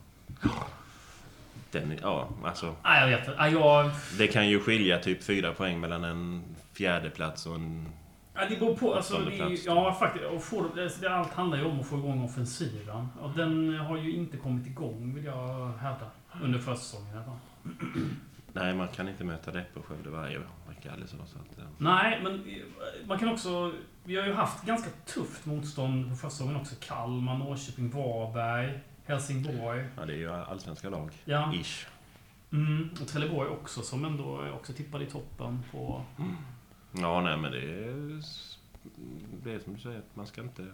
[1.70, 2.74] Den, ja, alltså.
[2.82, 3.58] Nej, jag vet inte.
[3.58, 3.90] Jag...
[4.18, 7.88] Det kan ju skilja typ fyra poäng mellan en fjärde plats och en...
[8.34, 8.94] Ja, det beror på.
[8.94, 10.24] Alltså, det är, ja, faktiskt.
[10.52, 13.08] Och det, det, allt handlar ju om att få igång offensiven.
[13.20, 16.10] Och den har ju inte kommit igång, vill jag hävda.
[16.42, 17.38] Under försäsongen i alla fall.
[18.52, 21.16] Nej, man kan inte möta Deppe och Skövde varje vecka så.
[21.16, 23.72] att, eh, Nej, men eh, man kan också...
[24.04, 26.74] Vi har ju haft ganska tufft motstånd på försäsongen också.
[26.80, 29.84] Kalmar, Norrköping, Varberg, Helsingborg.
[29.96, 31.10] ja, det är ju allsvenska lag.
[31.24, 31.52] Ja.
[31.54, 31.86] Ish.
[32.52, 36.04] Mm, och Trelleborg också, som ändå också tippade i toppen på...
[36.92, 38.22] Ja, nej men det är...
[39.44, 40.66] Det är som du säger, att man ska inte...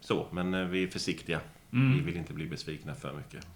[0.00, 1.40] Så, men eh, vi är försiktiga.
[1.70, 2.04] Vi Mm.
[2.06, 3.46] vill inte bli besvikna för mycket.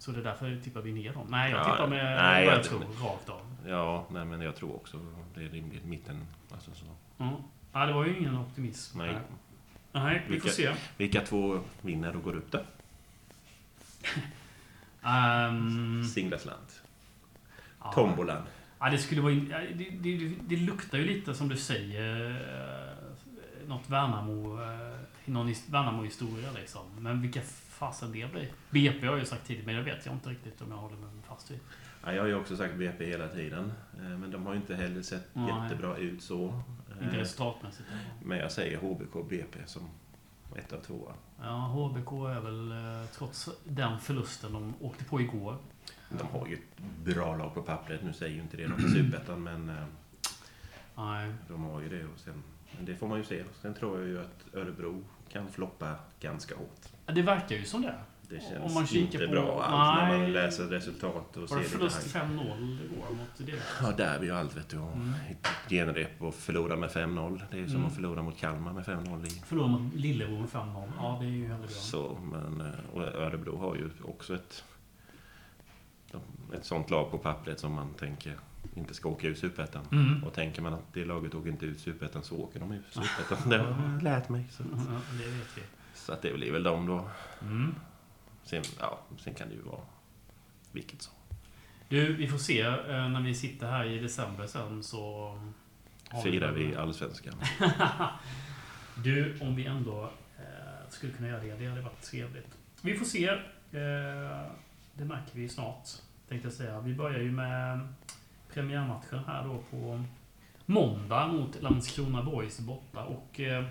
[0.00, 0.10] Så.
[0.12, 1.26] Det är därför tippar vi ner dem.
[1.30, 3.40] Nej, jag Ja, tippar med nej, vad jag jag- tror, rakt av.
[3.66, 5.00] Ja, nej men jag tror också
[5.34, 5.84] det är rimligt.
[5.84, 6.84] Mitten, alltså så.
[7.24, 7.34] Mm.
[7.72, 8.98] Ja, det var ju ingen optimism.
[8.98, 9.18] Nej.
[9.92, 10.74] Nej, vi får Vilka- se.
[10.96, 12.60] Vilka två vinner och går upp då?
[15.02, 16.82] Um, Singlaslant.
[17.82, 17.92] ja.
[17.92, 18.42] Tombolan.
[18.78, 19.32] Ja, det skulle vara...
[19.32, 24.62] in- Det, det, det luktar ju lite, som du säger, eh, något Värnamo...
[24.62, 26.82] eh, Någon his- Värnamo-historia liksom.
[26.98, 27.40] Men vilka
[27.80, 28.48] fasen det blir.
[28.70, 30.96] BP har jag ju sagt tidigare, men det vet jag inte riktigt om jag håller
[30.96, 31.58] mig fast vid.
[32.04, 33.72] Ja, jag har ju också sagt BP hela tiden.
[33.98, 35.62] eh, Men de har ju inte heller sett Nej.
[35.62, 36.62] jättebra ut så.
[37.02, 37.88] Inte Eh, resultatmässigt.
[38.24, 39.88] Men jag säger HBK BP som
[40.56, 41.12] ett av tvåa.
[41.42, 45.56] Ja, HBK är väl, eh, trots den förlusten de åkte på igår.
[46.08, 48.02] De har ju ett bra lag på pappret.
[48.04, 49.72] Nu säger ju inte det de är superettan, men
[50.96, 51.32] Nej.
[51.48, 52.04] de har ju det.
[52.04, 52.42] Och sen,
[52.76, 53.44] men det får man ju se.
[53.62, 56.88] Sen tror jag ju att Örebro kan floppa ganska hårt.
[57.10, 57.94] Ja, Det verkar ju som det.
[58.28, 60.30] Det känns Om man kikar inte på- bra alls när man Nej.
[60.30, 62.20] läser resultat och Var ser det förlust här.
[62.20, 63.52] 5-0 igår mot det?
[63.82, 64.78] Ja, där är vi ju allt vet du.
[64.78, 65.12] Och Mm.
[65.68, 67.42] Genrep och förlora med 5-0.
[67.50, 67.86] Det är ju som Mm.
[67.88, 70.92] att förlora mot Kalmar med 5-0 i Förlorade mot Lillebro med 5-0.
[70.96, 71.78] Ja, det är ju väldigt bra.
[71.80, 74.64] Så, men eh, och Örebro har ju också ett,
[76.54, 78.34] ett sånt lag på pappret som man tänker
[78.74, 79.84] inte ska åka ut Superettan.
[79.92, 80.24] Mm.
[80.24, 83.48] Och tänker man att det laget åker inte ut Superettan så åker de ut Superettan.
[83.50, 84.44] Det har jag lärt mig.
[84.50, 85.62] Så, Ja, det vet vi.
[86.06, 87.08] Så att det blir väl de då.
[87.42, 87.74] Mm.
[88.42, 89.80] Sen, ja, sen kan det ju vara
[90.72, 91.14] vilket som.
[91.88, 95.34] Du, vi får se eh, när vi sitter här i december sen så...
[96.22, 97.34] Firar vi allsvenskan.
[98.94, 102.58] Du, om vi ändå eh, skulle kunna göra det, det hade varit trevligt.
[102.82, 103.28] Vi får se.
[103.28, 104.46] Eh,
[104.94, 105.88] det märker vi snart,
[106.28, 106.80] tänkte jag säga.
[106.80, 107.88] Vi börjar ju med
[108.52, 110.04] premiärmatchen här då på
[110.66, 113.04] måndag mot Landskrona Boys borta.
[113.04, 113.64] Och eh,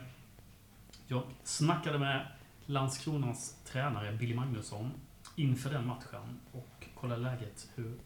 [1.11, 2.27] jag snackade med
[2.65, 4.91] Landskronas tränare Billy Magnusson
[5.35, 7.99] inför den matchen och kollade läget hur,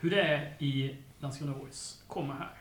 [0.00, 2.04] hur det är i Landskrona Boys.
[2.08, 2.58] Kommer här.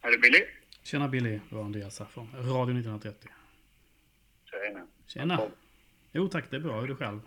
[0.00, 0.44] Är det Billy?
[0.82, 3.30] Tjena Billy, det var Andreas här från Radio 1930.
[4.44, 4.86] Tjena.
[5.06, 5.40] Tjena!
[6.12, 6.74] Jo tack, det är bra.
[6.74, 7.20] Hur är du själv?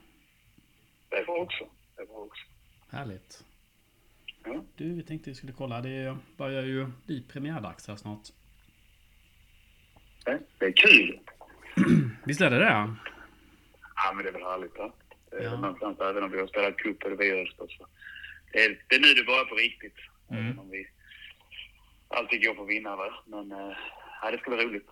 [1.10, 1.70] Det är bra också.
[1.96, 2.44] Det är bra också.
[2.90, 3.46] Härligt.
[4.44, 4.64] Ja.
[4.76, 5.82] Du, vi tänkte vi skulle kolla.
[5.82, 8.30] Det börjar ju bli premiärdags här snart.
[10.26, 11.20] Det- är kul.
[12.26, 12.96] Visst är det det?
[13.96, 14.78] Ja, men det är väl härligt.
[14.78, 14.94] Va?
[15.44, 15.58] Ja.
[15.58, 17.88] Någonstans, även om vi har spelat cup och öster så.
[18.52, 19.96] Det är, det är nu det börjar på riktigt.
[20.32, 20.46] Mm.
[20.46, 20.88] Även om vi
[22.08, 23.12] alltid går för vinnare.
[23.26, 23.78] Men eh,
[24.22, 24.90] ja, det ska bli roligt.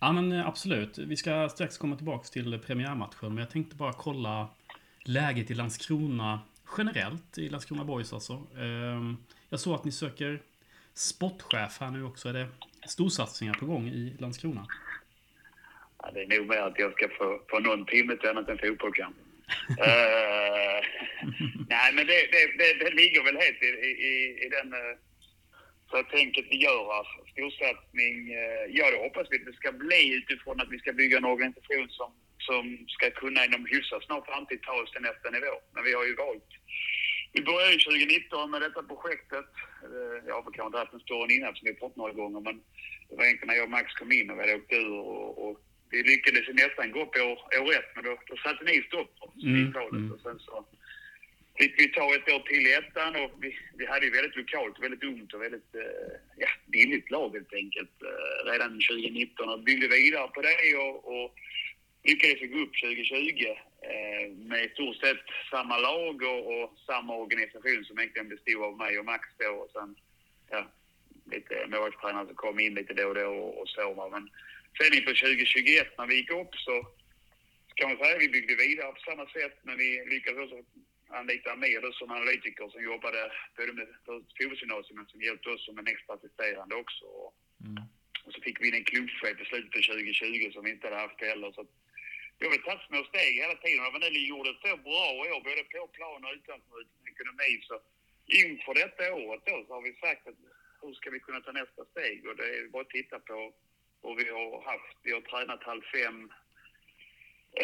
[0.00, 0.98] Ja men eh, absolut.
[0.98, 3.28] Vi ska strax komma tillbaka till premiärmatchen.
[3.34, 4.48] Men jag tänkte bara kolla
[5.04, 6.40] läget i Landskrona
[6.78, 7.38] generellt.
[7.38, 8.32] I Landskrona Boys alltså.
[8.58, 9.16] Ehm,
[9.48, 10.42] Jag såg att ni söker
[10.94, 12.28] sportchef här nu också.
[12.28, 12.48] Är det
[12.90, 14.66] storsatsningar på gång i Landskrona?
[16.02, 18.58] Ja, det är nog mer att jag ska få, få någon timme till annat än
[18.58, 19.20] fotboll kanske.
[19.86, 20.80] Eh,
[21.68, 23.66] nej, men det, det, det, det ligger väl helt i,
[24.10, 24.12] i,
[24.44, 24.94] i den uh,
[25.90, 28.16] så tänket vi gör Alltså, Storsatsning.
[28.42, 31.32] Uh, ja, det hoppas vi att det ska bli utifrån att vi ska bygga en
[31.34, 35.54] organisation som, som ska kunna inom hyfsat snar framtid ta oss till nästa nivå.
[35.74, 36.50] Men vi har ju valt.
[37.36, 39.50] Vi började ju 2019 med detta projektet.
[39.92, 42.40] Uh, jag har kanske inte haft en större innan som vi har fått några gånger,
[42.40, 42.56] men
[43.08, 45.30] det var egentligen när jag och Max kom in och vi hade åkt ur och,
[45.44, 45.56] och
[45.90, 49.26] vi lyckades nästan gå upp år, år ett, men då, då satte ni stopp för
[49.28, 49.92] oss Mm, i talet.
[49.92, 50.12] mm.
[50.12, 50.52] Och sen så
[51.58, 54.82] fick vi ta ett år till i ettan och vi, vi hade ju väldigt lokalt,
[54.84, 59.88] väldigt ungt och väldigt eh, ja, billigt lag helt enkelt eh, redan 2019 och byggde
[59.88, 61.28] vidare på det och, och
[62.04, 63.58] lyckades gå upp 2020 eh,
[64.48, 68.98] med i stort sett samma lag och, och samma organisation som egentligen bestod av mig
[68.98, 69.96] och Max då och sen
[70.50, 70.66] ja,
[71.32, 74.08] lite målvaktstränare som kom in lite då och då och, och så.
[74.12, 74.30] Men
[74.78, 76.86] sen inför 2021 när vi gick upp så
[77.74, 81.52] kan man säga att vi byggde vidare på samma sätt men vi lyckades också anlita
[81.52, 85.86] Amir då som analytiker som jobbade både med fotbollsgymnasium men som hjälpte oss som en
[85.86, 87.04] extra assisterande också.
[87.04, 87.34] Och,
[88.24, 91.00] och så fick vi in en klubbchef i slutet på 2020 som vi inte hade
[91.00, 91.52] haft heller.
[91.52, 91.66] Så
[92.38, 93.86] vi har tagit små steg hela tiden.
[93.86, 97.74] Och vi gjorde ett så bra år, både på plan och utanför utan ekonomi, så
[98.26, 100.38] inför detta året då så har vi sagt att
[100.82, 102.26] hur ska vi kunna ta nästa steg?
[102.28, 103.52] Och det är bara att titta på
[104.02, 104.96] hur vi har haft.
[105.02, 106.32] Vi har tränat halv fem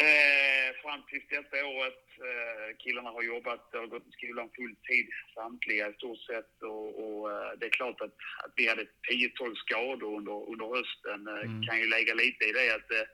[0.03, 2.03] Eh, fram till detta året.
[2.29, 6.61] Eh, killarna har jobbat och gått i skolan full tid samtliga i stort sett.
[6.61, 11.27] Och, och eh, det är klart att, att vi hade 10-12 skador under, under hösten.
[11.27, 11.63] Eh, Mm.
[11.67, 13.07] kan ju lägga lite i det att eh,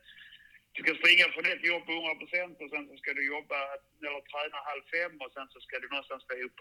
[0.74, 3.60] du ska springa från ett jobb på 100 procent och sen så ska du jobba
[4.08, 6.60] eller träna halv fem och sen så ska du någonstans få ihop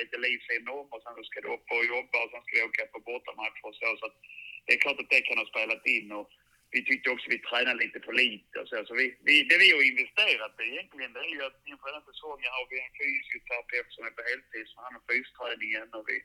[0.00, 2.68] lite livssim om och sen så ska du upp och jobba och sen ska du
[2.70, 3.88] åka på bortamatcher och så.
[4.00, 4.16] så att
[4.64, 6.12] det är klart att det kan ha spelat in.
[6.18, 6.30] Och,
[6.72, 8.76] vi tyckte också att vi tränade lite för lite och så.
[8.88, 11.98] så vi, vi, det vi har investerat i egentligen det är ju att inför den
[11.98, 16.06] här säsongen har vi en fysioterapeut som är på heltid som handlar om fysträningen och
[16.10, 16.16] vi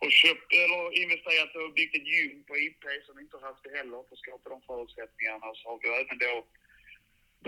[0.00, 3.64] har köpt eller investerat och byggt ett gym på IP som vi inte har haft
[3.64, 5.44] det heller för att skapa de förutsättningarna.
[5.50, 6.34] Och så har vi även då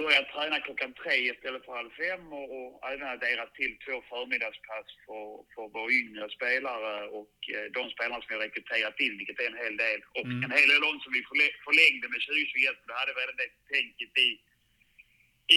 [0.01, 4.89] börjat träna klockan tre istället för halv fem och, och även adderat till två förmiddagspass
[5.07, 9.41] för, för våra yngre spelare och eh, de spelarna som vi har rekryterat in, vilket
[9.41, 10.01] är en hel del.
[10.19, 10.45] Och Mm.
[10.45, 13.51] en hel del av som vi förlä- förlängde med 2021, för då hade redan det
[13.75, 14.29] tänket i,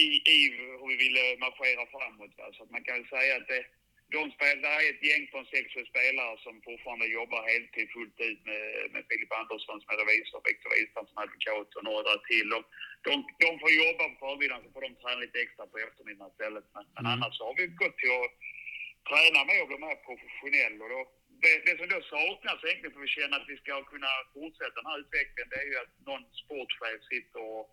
[0.02, 0.04] i,
[0.36, 0.38] i
[0.78, 2.32] hur vi ville marschera framåt.
[2.38, 2.46] Va?
[2.54, 3.62] Så att man kan väl säga att det,
[4.16, 8.40] de spel, det är ett gäng på sex spelare som fortfarande jobbar heltid fullt ut
[8.50, 12.48] med, med Filip Andersson som är revisor, Viktor Wistam som advokat och några till.
[12.54, 12.60] De,
[13.06, 13.12] de,
[13.44, 16.66] de får jobba på förmiddagen så får de träna lite extra på eftermiddagen istället.
[16.74, 17.12] Men, men Mm.
[17.14, 18.34] annars har vi gått till att
[19.10, 20.76] träna mer och bli mer professionell.
[20.82, 21.00] Och då,
[21.42, 24.76] det, det som då saknas egentligen för att vi känner att vi ska kunna fortsätta
[24.78, 27.64] den här utvecklingen det är ju att någon sportchef sitter och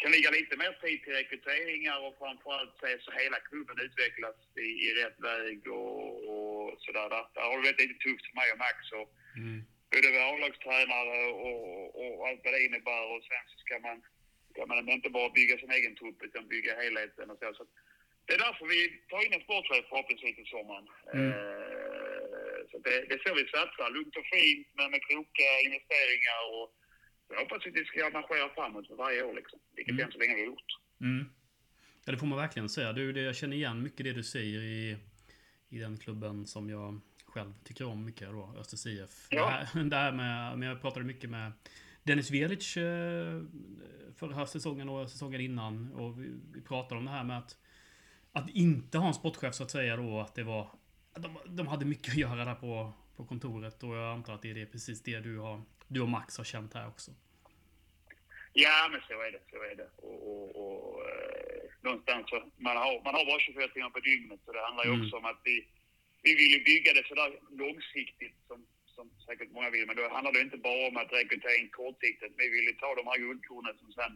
[0.00, 4.68] kan lägga lite mer tid till rekryteringar och framförallt se så hela klubben utvecklas i,
[4.86, 7.08] i rätt väg och, och sådär.
[7.14, 8.78] Där, har det varit lite tufft för mig och Max.
[9.00, 9.60] Och Mm.
[9.92, 13.98] både A-lagstränare och, och allt vad det innebär och sen så ska man,
[14.50, 17.54] ska man inte bara bygga sin egen trupp utan bygga helheten och så.
[17.54, 17.64] så
[18.26, 20.86] det är därför vi tar in en sportchef förhoppningsvis till sommaren.
[21.14, 21.28] Mm.
[21.32, 23.90] Eh, så det, det är så vi satsar.
[23.90, 26.66] Lugnt och fint men med kloka investeringar och
[27.30, 29.58] jag hoppas att vi ska marschera framåt för varje år liksom.
[29.76, 30.06] Vilket Mm.
[30.06, 30.78] än så länge vi har gjort.
[31.00, 31.28] Mm.
[32.04, 32.92] Ja, det får man verkligen säga.
[32.92, 34.96] Du, det, jag känner igen mycket det du säger i,
[35.68, 39.26] i den klubben som jag själv tycker om mycket då, Östers IF.
[39.30, 39.46] Ja.
[39.46, 41.52] Det, här, det här med, men jag pratade mycket med
[42.02, 43.42] Dennis Velic eh,
[44.16, 45.92] förra säsongen och säsongen innan.
[45.92, 47.56] Och vi, vi pratade om det här med att,
[48.32, 50.20] att inte ha en sportchef så att säga då.
[50.20, 50.70] Att det var...
[51.12, 54.42] att De, de hade mycket att göra där på, på kontoret och jag antar att
[54.42, 55.62] det är det, precis det du, har,
[55.94, 57.10] du och Max har känt här också.
[58.52, 59.42] Ja, men så är det.
[59.50, 59.88] Så är det.
[60.08, 64.40] Och, och, och eh, någonstans så, man har, man har bara 24 timmar på dygnet
[64.44, 65.02] så det handlar ju Mm.
[65.02, 65.56] också om att vi,
[66.22, 67.30] vi vill ju bygga det sådär
[67.62, 68.58] långsiktigt som,
[68.94, 69.86] som säkert många vill.
[69.86, 72.34] Men då handlar det inte bara om att rekrytera in kortsiktigt.
[72.42, 74.12] Vi vill ju ta de här guldkornen som sen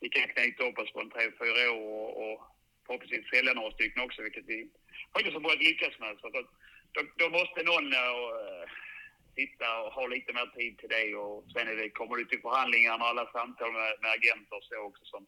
[0.00, 2.38] vi kan knyta upp oss på en tre, fyra år och, och
[2.86, 4.58] förhoppningsvis sälja några stycken också, vilket vi
[5.12, 6.12] faktiskt har börjat lyckas med.
[6.20, 6.48] Så att,
[6.94, 8.64] då, då måste någon äh,
[9.40, 12.42] sitta och ha lite mer tid till det och sen är det, kommer det till
[12.46, 15.22] förhandlingar och alla samtal med, med agenter och så också som,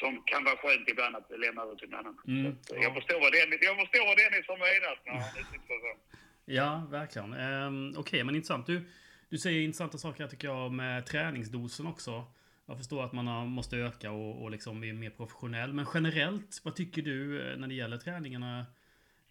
[0.00, 2.16] som kan vara skönt ibland att lämna över till en annan.
[2.34, 5.78] Mm, Så, jag, förstår vad Dennis, jag förstår vad Dennis har menat när han uttrycker
[5.84, 5.90] så.
[6.58, 7.32] Ja, verkligen.
[7.32, 8.66] Ehm, Okej, men intressant.
[8.66, 8.76] Du,
[9.32, 12.12] du säger intressanta saker tycker jag med träningsdosen också.
[12.66, 15.72] Jag förstår att man har, måste öka och, och liksom bli mer professionell.
[15.72, 18.66] Men generellt, vad tycker du eh, när det gäller träningarna?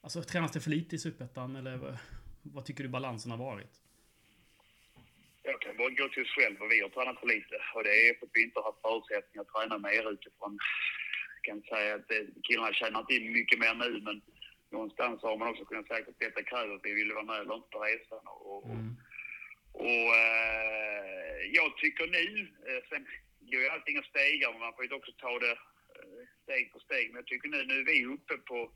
[0.03, 1.55] Alltså, tränas det för lite i Superettan?
[1.55, 1.97] Eller
[2.43, 3.73] vad, tycker du balansen har varit?
[5.43, 7.55] Jag kan bara gå till oss själv och vi har tränat för lite.
[7.75, 10.57] Och det är för att vi inte har haft förutsättningar att träna mer utifrån.
[11.35, 14.21] Jag kan säga att eh, killarna tjänar inte in mycket mer nu men
[14.71, 17.69] någonstans har man också kunnat säga att detta kräver att vi vill vara med inte
[17.71, 18.23] på resan.
[18.27, 18.95] Och, och, Mm.
[19.73, 22.25] och eh, jag tycker nu,
[22.69, 23.07] eh, sen
[23.51, 26.79] går ju allting att stega men man får ju också ta det eh, steg för
[26.79, 27.07] steg.
[27.09, 28.71] Men jag tycker nu, nu är vi uppe på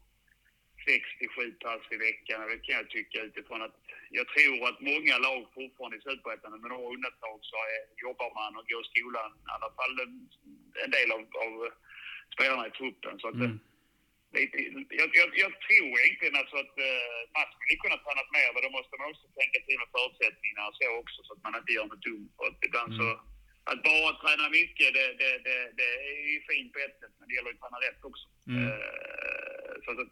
[0.85, 2.37] 67 pass i veckan.
[2.49, 3.75] Det kan jag tycka utifrån att
[4.17, 8.51] jag tror att många lag fortfarande i Superettan, med några undantag, så är, jobbar man
[8.59, 9.31] och går i skolan.
[9.47, 10.13] I alla fall en,
[10.83, 11.53] en del av, av
[12.35, 13.15] spelarna i truppen.
[13.19, 13.59] Så att, Mm.
[14.39, 14.57] lite,
[15.01, 18.69] jag, jag, jag tror egentligen alltså att uh, man skulle kunna tränat mer, men då
[18.77, 21.85] måste man också tänka till med förutsättningarna och så också, så att man inte gör
[21.91, 22.29] något dumt.
[22.37, 22.99] För att ibland Mm.
[23.01, 23.07] så,
[23.71, 27.25] att bara träna mycket, det, det, det, det är ju fint på ett sätt, men
[27.27, 28.25] det gäller ju att träna rätt också.
[28.51, 28.63] Mm.
[28.67, 30.11] Eh, så att,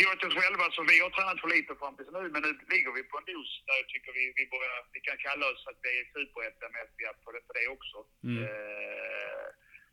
[0.00, 2.52] Går till oss själva, så vi har tränat för lite fram tills nu, men nu
[2.72, 5.62] ligger vi på en dos där jag tycker vi, vi, börjar, vi kan kalla oss
[5.70, 7.98] att vi är superettamässiga på det, på det också.
[8.28, 8.38] Mm.
[8.44, 9.46] Eh,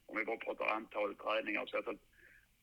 [0.08, 1.78] om vi bara pratar antal träningar och så.
[1.88, 1.92] så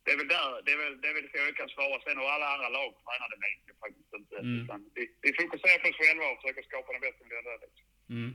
[0.04, 1.94] det är väl där, det är väl, det är väl så jag kan svara.
[2.00, 4.36] Sen har alla andra lag tränar det med faktiskt inte.
[4.36, 4.56] Mm.
[4.60, 7.58] Utan vi, vi fokuserar på oss själva och försöker skapa den bästa miljön där.
[7.64, 7.86] Liksom.
[8.16, 8.30] Mm.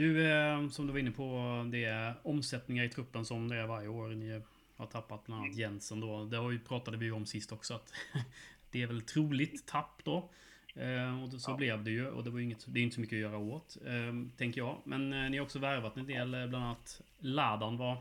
[0.00, 1.28] Du, eh, som du var inne på,
[1.72, 4.08] det är omsättningar i truppen som det är varje år.
[4.08, 4.28] Ni
[4.76, 6.24] har tappat bland annat Jensen då.
[6.24, 7.92] Det har ju, pratade vi ju om sist också att
[8.70, 10.30] det är väl troligt tapp då.
[10.74, 11.56] Eh, och så Ja.
[11.56, 13.76] blev det ju och det var inget, det är inte så mycket att göra åt,
[13.86, 14.80] eh, tänker jag.
[14.84, 17.76] Men eh, ni har också värvat en del, eh, bland annat Ladan.
[17.76, 17.96] Vad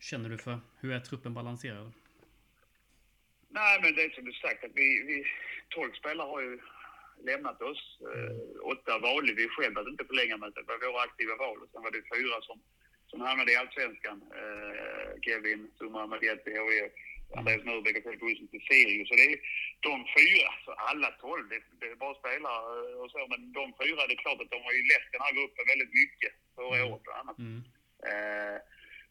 [0.00, 0.60] känner du för?
[0.80, 1.92] Hur är truppen balanserad?
[3.50, 5.24] Nej, men det är som du sagt att vi, vi
[5.68, 6.60] 12 spelare har ju
[7.30, 7.98] lämnat oss.
[8.00, 8.36] Eh,
[8.72, 10.52] åtta valde vi själva att inte förlänga med.
[10.54, 11.58] Det var våra aktiva val.
[11.62, 12.58] Och sen var det fyra som,
[13.10, 14.18] som hamnade i Allsvenskan.
[14.40, 16.92] Eh, Kevin, Summa Madjet i HIF,
[17.38, 19.08] Andreas Norbeck och Fredrik Olsson till Sirius.
[19.08, 19.38] Så det är
[19.88, 23.20] de fyra, så alla tolv, det, det är bara spelare och så.
[23.32, 25.94] Men de fyra, det är klart att de har ju lett den här gruppen väldigt
[26.02, 26.88] mycket förra Mm.
[26.88, 27.38] året bland annat.
[27.46, 27.60] Mm.
[28.10, 28.56] Eh,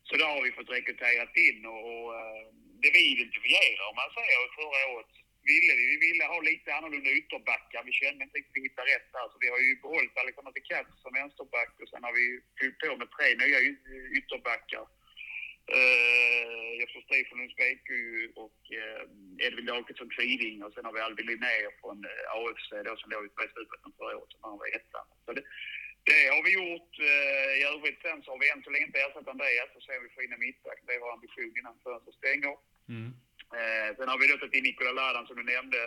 [0.07, 2.43] så där har vi fått rekryterat in och, och eh,
[2.81, 5.11] det vi identifierar om man säger förra året
[5.51, 7.81] ville vi, vi ville ha lite annorlunda ytterbackar.
[7.89, 10.63] Vi kände inte riktigt att vi hittade rätt där så vi har ju behållit Alexander
[10.69, 12.25] Katz som vänsterback och sen har vi
[12.59, 13.59] fyllt på med tre nya
[14.19, 14.85] ytterbackar.
[15.75, 18.01] Eh, uh, Jesper Stefan Lundsbeku
[18.43, 19.03] och uh,
[19.45, 23.11] Edvin Dahlqvist Kviding och sen har vi Albin Linnér från eh, uh, AFC då som
[23.11, 25.05] låg i Superettan förra året som han var ettan.
[25.25, 25.43] Så det,
[26.09, 26.93] det har vi gjort.
[27.09, 30.03] Uh, I övrigt sen så har vi än så länge inte ersatt Andreas och sen
[30.03, 30.79] vi får in en mittback.
[30.85, 32.55] Det är vår ambition innan fönstret stänger.
[32.95, 33.11] Mm.
[33.55, 35.81] Eh, sen har vi då tagit in Nikola Ladan som du nämnde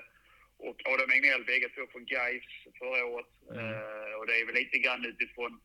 [0.69, 3.31] och Adam Egnell, bägge två från Gais förra året.
[3.51, 3.67] Mm.
[3.73, 5.61] Eh, och det är väl lite grann utifrån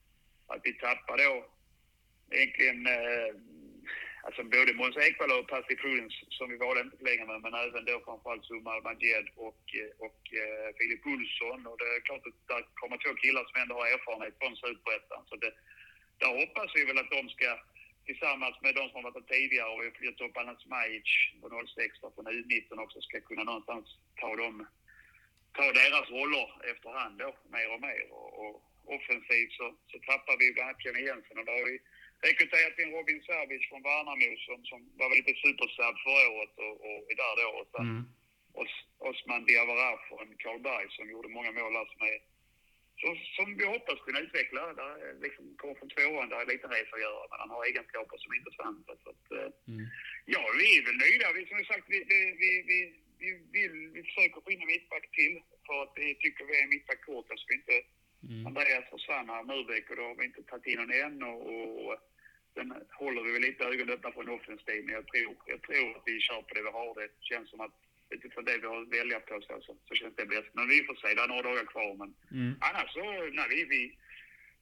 [0.47, 1.33] att vi tappar då
[2.31, 3.31] egentligen eh,
[4.25, 7.85] alltså både Måns Ekvall och Pasti Prudence som vi valde inte förlänga med, men även
[7.85, 11.59] då framförallt Sumar Majed och, eh, och eh, Filip Olsson.
[11.69, 15.23] Och det är klart att där kommer två killar som ändå har erfarenhet från Superettan.
[15.29, 15.53] Så det,
[16.21, 17.49] där hoppas vi väl att de ska
[18.05, 21.47] tillsammans med de som varit där tidigare och vi har flyttat upp Anna Smajic på
[21.49, 23.85] 06 från U19 också ska kunna någonstans
[24.21, 24.67] ta dem
[25.57, 28.03] ta deras roller efterhand då, mer och mer.
[28.17, 28.55] Och, och
[28.95, 31.77] offensivt så, så tappar vi bland annat Kenny Jensen och där har vi
[32.29, 36.75] rekryterat in Robin Savic från Värnamo som, som var väl lite supersub förra året och,
[36.87, 37.49] och är där då.
[37.59, 38.03] Och sen Mm.
[38.61, 38.73] Os,
[39.09, 42.17] Osman Diawara från Karlberg som gjorde många mål där som är
[43.01, 44.73] så, som vi hoppas kunna utveckla.
[44.81, 47.61] Där är liksom kommer från tvåan, där är lite resa att göra, men han har
[47.65, 48.91] egenskaper som är intressanta.
[49.03, 49.85] Så att, eh, Mm.
[50.33, 51.25] Ja, vi är väl nöjda.
[51.35, 52.79] Vi, som sagt, vi, vi, vi, vi,
[53.23, 56.63] vi, vill, vi försöker få in en mittback till för att vi tycker vi är
[56.63, 57.31] en mittback kort.
[57.31, 57.77] Alltså vi inte,
[58.29, 58.47] Mm.
[58.47, 61.23] Andreas försvann här, Murbeck, och då har vi inte tagit in någon än.
[61.23, 61.41] Och,
[61.85, 61.97] och
[62.53, 65.95] sen håller vi väl lite ögonen öppna för en offensiv, men jag tror, jag tror
[65.97, 66.95] att vi kör på det vi har.
[67.01, 67.75] Det känns som att
[68.09, 70.49] utifrån det vi har att välja på så, så, så känns det bäst.
[70.53, 71.95] Men vi får se, det är några dagar kvar.
[72.01, 72.53] Men Mm.
[72.67, 73.03] annars så,
[73.37, 73.97] nej, vi, vi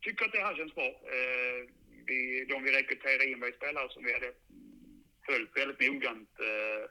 [0.02, 0.90] tycker att det här känns bra.
[1.16, 1.60] Eh,
[2.08, 4.32] vi, de vi rekryterade in var ju spelare som vi hade
[5.26, 6.84] följt väldigt noggrant, eh,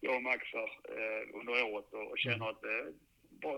[0.00, 2.86] jag och Max här, eh, under året och, och känner att eh,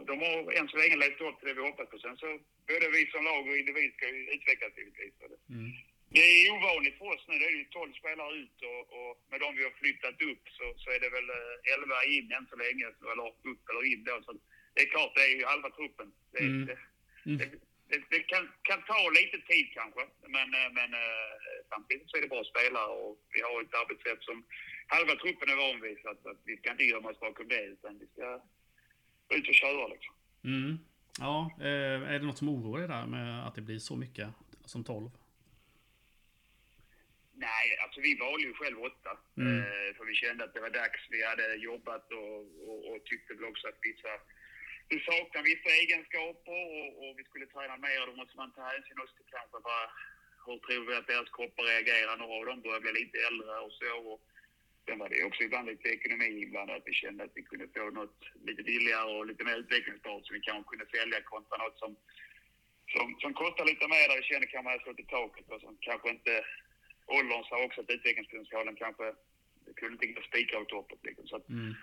[0.06, 1.98] de har än så länge levt upp till det vi hoppas på.
[1.98, 2.26] Sen så
[2.68, 5.14] både vi som lag och individ ska ju utvecklas givetvis.
[5.50, 5.70] Mm.
[6.14, 7.34] Det är ovanligt för oss nu.
[7.38, 10.64] Det är ju 12 spelare ut och, och med de vi har flyttat upp så,
[10.82, 12.86] så är det väl eh, 11 in än så länge.
[13.12, 14.14] Eller upp eller in då.
[14.26, 14.32] Så
[14.74, 16.08] det är klart, det är ju halva truppen.
[16.32, 16.66] Det, Mm.
[16.66, 16.78] det,
[17.26, 17.38] Mm.
[17.38, 17.46] det,
[17.90, 20.02] det, det kan, kan ta lite tid kanske.
[20.36, 21.32] Men, eh, men eh,
[21.72, 24.36] samtidigt så är det bra spelare och vi har ett arbetssätt som
[24.94, 25.96] halva truppen är van vid.
[26.02, 28.26] Så att, att vi ska inte gömma oss bakom det utan vi ska
[29.36, 30.14] ut och köra liksom.
[30.44, 30.78] Mm.
[31.18, 34.28] Ja, eh, är det något som oroar dig där med att det blir så mycket
[34.64, 35.10] som 12?
[37.36, 39.12] Nej, alltså vi valde ju själv åtta.
[39.36, 39.58] Mm.
[39.58, 41.00] Eh, för vi kände att det var dags.
[41.10, 44.12] Vi hade jobbat och, och, och tyckte väl också att vissa...
[44.88, 48.06] Vi saknar vissa egenskaper och, och vi skulle träna mer.
[48.06, 49.86] Då måste man ta hänsyn också till kanske bara
[50.46, 52.16] hur tror vi att deras kroppar reagerar.
[52.16, 53.92] Några av dem börjar bli lite äldre och så.
[54.10, 54.20] Och
[54.84, 56.82] sen var det också ibland lite ekonomi inblandat.
[56.90, 60.40] Vi kände att vi kunde få något lite billigare och lite mer utvecklingsbart som vi
[60.48, 61.92] kanske kunde sälja kontra något som,
[62.94, 65.74] som, som kostar lite mer där vi kände kan man slått i taket och som
[65.88, 66.34] kanske inte
[67.06, 69.06] åldern sa också att utvecklingspotentialen kanske
[69.76, 70.98] kunde inte gå spika åt toppet.
[71.02, 71.26] Liksom.
[71.28, 71.74] Så att, Mm.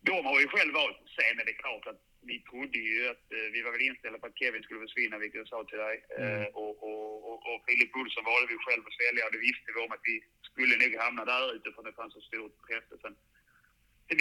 [0.00, 0.98] de har vi själv valt.
[1.18, 4.26] Sen är det klart att vi trodde ju att eh, vi var väl inställda på
[4.26, 5.96] att Kevin skulle försvinna, vilket jag sa till dig.
[6.18, 6.42] Mm.
[6.42, 9.68] Eh, och, och, och, och Filip Olsson valde vi själv att svälja och det visste
[9.74, 10.16] vi om att vi
[10.50, 12.94] skulle nog hamna där utifrån det fanns så stort intresse.
[13.02, 13.14] Sen,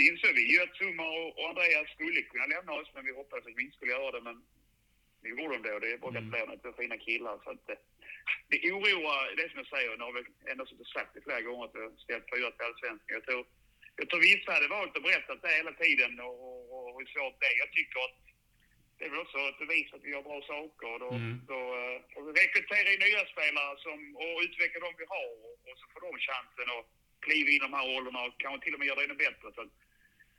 [0.08, 3.46] insåg vi ju att Summa och, och Andreas skulle kunna lämna oss, men vi hoppades
[3.48, 4.22] att vi inte skulle göra det.
[4.22, 4.38] Men
[5.22, 5.80] det gjorde de då.
[5.80, 6.24] Det är bara Mm.
[6.32, 6.60] gratulerar mm.
[6.60, 7.36] till fina killar.
[7.44, 7.76] Så att, eh,
[8.52, 11.42] det oroar, det är som jag säger, nu har vi ändå och sagt det flera
[11.42, 13.16] gånger att vi har ställt fyra till Allsvenskan.
[13.18, 13.44] Jag tror,
[14.00, 17.38] jag tror vissa hade valt att berätta det hela tiden och, och, och hur svårt
[17.40, 17.58] det är.
[17.64, 18.18] Jag tycker att
[18.98, 20.88] det är väl också ett bevis att vi gör bra saker.
[20.94, 21.34] Och Då, Mm.
[21.52, 25.86] då eh, vi rekrytera nya spelare som, och utveckla de vi har och, och så
[25.94, 26.86] får de chansen att
[27.26, 29.48] kliva in i de här rollerna och kanske till och med göra det ännu bättre.
[29.56, 29.74] Så att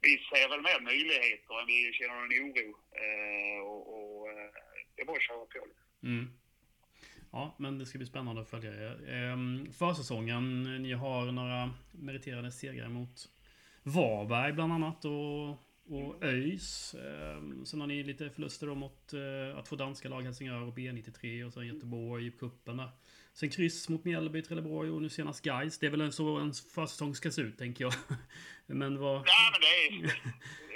[0.06, 2.68] vi ser väl mer möjligheter än vi känner någon oro.
[3.02, 4.50] Eh, och, och eh,
[4.94, 5.62] det är bara att köra på.
[6.02, 6.24] Mm.
[7.32, 9.08] Ja, men det ska bli spännande att följa er.
[9.14, 13.28] Ehm, Försäsongen, ni har några meriterade segrar mot
[13.82, 15.48] Varberg bland annat och,
[15.98, 16.94] och ÖIS.
[16.94, 20.74] Ehm, Sen har ni lite förluster då mot eh, att få danska lag Helsingör och
[20.76, 22.90] B93 och sen Göteborg i cupen där.
[23.32, 25.78] Sen kryss mot Mjällby, Trelleborg och nu senast Gais.
[25.78, 27.92] Det är väl så en försäsong ska se ut, tänker jag.
[28.66, 29.16] Men vad...
[29.16, 29.90] Ja, men det är,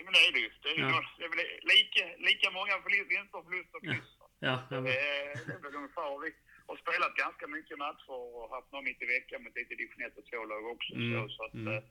[0.05, 0.51] men det, är det ju.
[0.63, 1.05] Det är, Ja.
[1.19, 2.75] det är väl lika, lika många
[3.09, 4.11] vinster, förluster och kryss.
[4.39, 6.44] Ja, Det jag är, det är väl ungefär.
[6.67, 10.19] Har spelat ganska mycket matcher och haft någon mitt i veckan med lite division 1
[10.19, 10.93] och 2-lag också.
[10.95, 11.69] Mm, Så, så att, mm.
[11.75, 11.83] eh,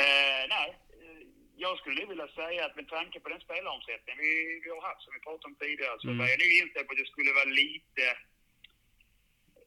[0.00, 0.68] eh, nej,
[1.02, 1.22] eh,
[1.64, 5.14] jag skulle vilja säga att med tanke på den spelaromsättning vi, vi har haft, som
[5.14, 6.18] vi pratade om tidigare, så Mm.
[6.18, 8.04] var jag nu inställd på att det skulle vara lite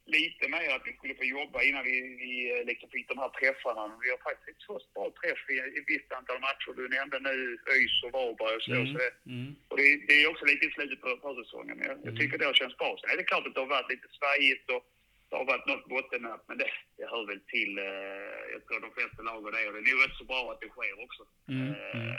[0.06, 3.30] lite mer att vi skulle få jobba innan vi, vi eh, liksom fick de här
[3.30, 3.88] träffarna.
[3.88, 6.72] Men Vi har faktiskt fått bra träff i ett visst antal matcher.
[6.76, 7.36] Du nämnde nu
[7.74, 8.72] ÖIS och Varberg och så.
[8.72, 11.78] Mm, så det, mm, och det, det är också lite i slutet på försäsongen.
[11.80, 12.16] Jag, jag Mm.
[12.18, 12.98] tycker det har känts bra.
[13.00, 14.84] Sen är det klart att det har varit lite svajigt och
[15.30, 16.44] det har varit något bottennapp.
[16.48, 19.68] Men det, det hör väl till, eh, jag tror de flesta lag och det.
[19.68, 21.24] Och det är nog rätt så bra att det sker också.
[21.54, 22.16] Mm, Eh, mm.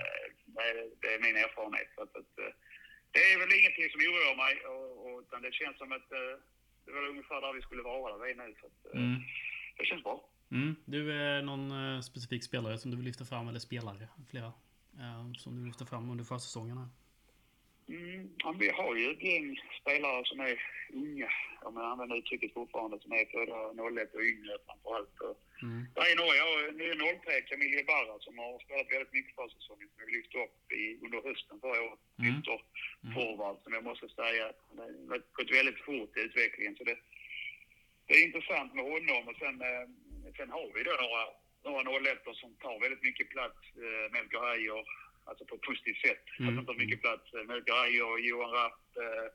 [0.55, 1.89] det, är- det är min erfarenhet.
[1.95, 2.53] Så att, att, eh,
[3.14, 4.55] det är väl ingenting som oroar mig.
[4.72, 6.35] Och, och, utan det känns som att eh,
[6.85, 8.55] det var ungefär där vi skulle vara där vi är nu.
[8.61, 9.20] Så att, eh, Mm.
[9.78, 10.24] Det känns bra.
[10.51, 10.76] Mm.
[10.85, 14.53] Du är någon eh, specifik spelare som du vill lyfta fram, eller spelare, flera,
[15.01, 16.89] eh, som du vill lyfta fram under försäsongen här?
[17.89, 20.61] Mm, ja, vi har ju ett gäng spelare som är
[20.93, 21.28] unga,
[21.62, 25.20] om jag använder uttrycket fortfarande, som är födda 01 och yngre framförallt.
[25.20, 25.81] Och Mm.
[25.95, 26.49] där är några, ja,
[26.79, 30.37] nu är 03 Camille Barra som har spelat väldigt mycket för säsongen som vi lyfte
[30.45, 32.03] upp i, under hösten förra året.
[32.19, 32.31] Mm.
[32.31, 32.59] Ytter
[33.15, 34.45] forward som jag måste säga
[35.11, 36.77] har gått väldigt fort i utvecklingen.
[36.77, 36.97] Så det,
[38.07, 39.87] det är intressant med honom och sen eh,
[40.37, 43.61] sen har vi då några, några 01 som tar väldigt mycket plats.
[43.85, 44.85] Eh, Melker Heijer,
[45.25, 46.25] alltså på ett positivt sätt.
[46.39, 46.49] Mm.
[46.49, 47.35] Att de tar mycket plats.
[47.35, 49.29] Eh, Melker Heijer, Johan Rapp eh,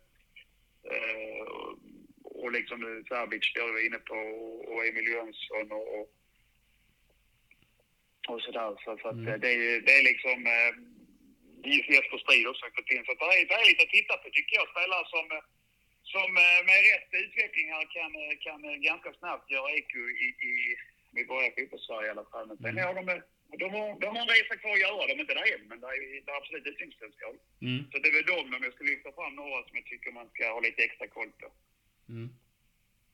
[0.92, 4.20] eh, och, och liksom eh, Sabic då vi var inne på
[4.72, 6.08] och Emil Jönsson och, och,
[8.34, 8.70] och sådär.
[8.84, 9.28] Så, så att Mm.
[9.34, 10.72] eh, det, är- det är liksom eh,
[11.94, 12.66] Jesper Strid också
[12.96, 13.04] in.
[13.06, 14.68] Så det är, det är lite att titta på tycker jag.
[14.74, 15.44] Spelare som, eh,
[16.14, 16.28] som
[16.70, 18.12] med rätt utveckling här kan,
[18.46, 18.60] kan
[18.90, 20.54] ganska snabbt göra eko i, i,
[21.20, 22.46] i början fotbollssverige i alla fall.
[22.50, 22.86] Men sen Mm.
[22.88, 23.06] har de,
[23.62, 25.08] de, har, de har en resa kvar att göra.
[25.08, 27.36] De är inte där än, men det är, det är absolut utvecklingspotential.
[27.68, 27.80] Mm.
[27.92, 30.30] Så det är väl de, om jag ska lyfta fram några som jag tycker man
[30.34, 31.48] ska ha lite extra koll på.
[32.16, 32.28] Mm.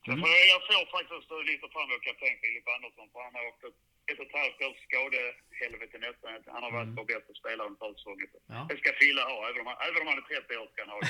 [0.07, 0.20] Mm.
[0.53, 3.80] jag, får faktiskt lyfta fram vår kapten Filip Andersson, för han har åkt ett,
[4.11, 6.53] ett och ett halvt års skadehelvete nästan.
[6.55, 6.95] Han har varit Mm.
[6.95, 8.27] vår bästa spelare under försäsongen.
[8.47, 8.61] Ja.
[8.69, 10.89] Det ska Fille ha, även om, han, även om han är 30 år ska han
[10.95, 11.09] ha det.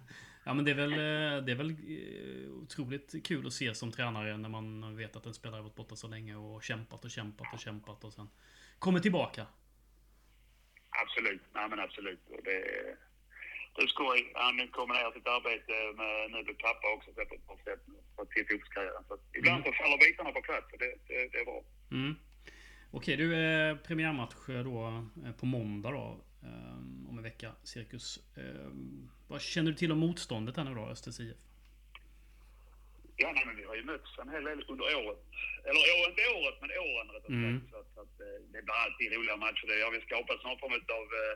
[0.46, 3.92] ja, men det är väl, eh, det är väl eh, otroligt kul att se som
[3.92, 7.10] tränare när man vet att en spelare har varit borta så länge och kämpat och
[7.10, 8.28] kämpat och kämpat och sen
[8.78, 9.46] kommer tillbaka.
[11.02, 12.20] Absolut, nej men absolut.
[12.30, 12.58] Och det,
[13.74, 14.32] det är skoj.
[14.34, 17.82] Han kombinerar sitt arbete med nu blir pappa också så på ett bra sätt
[18.16, 19.04] för till fotbollskarriären.
[19.08, 21.62] Så att ibland så faller bitarna på plats och det, det, det är bra.
[21.90, 22.14] Mm.
[22.90, 26.20] Okej, du, eh, premiärmatch eh, då eh, på måndag då.
[26.42, 26.78] Eh,
[27.10, 28.20] om en vecka, Cirkus.
[29.28, 31.36] Vad känner du till om motståndet här nu då, Östers IF?
[33.16, 35.20] Ja, nej, men vi har ju mötts en hel del under året.
[35.68, 37.60] Eller år, inte året, men åren rättare Mm.
[37.60, 37.70] sagt.
[37.72, 38.18] Så att, så att,
[38.52, 39.64] det blir alltid roliga matcher.
[39.70, 41.34] Det har vi skapat någon form av eh,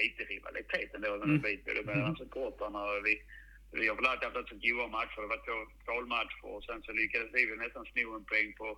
[0.00, 1.08] lite rivalitet ändå.
[1.14, 1.22] Mm.
[1.30, 1.40] Mm.
[1.44, 3.14] Bit, både mellan supportrarna och vi.
[3.80, 5.20] Vi har väl alltid haft rätt så goda matcher.
[5.24, 8.68] Det var två kvalmatcher och sen så lyckades vi nästan sno en poäng på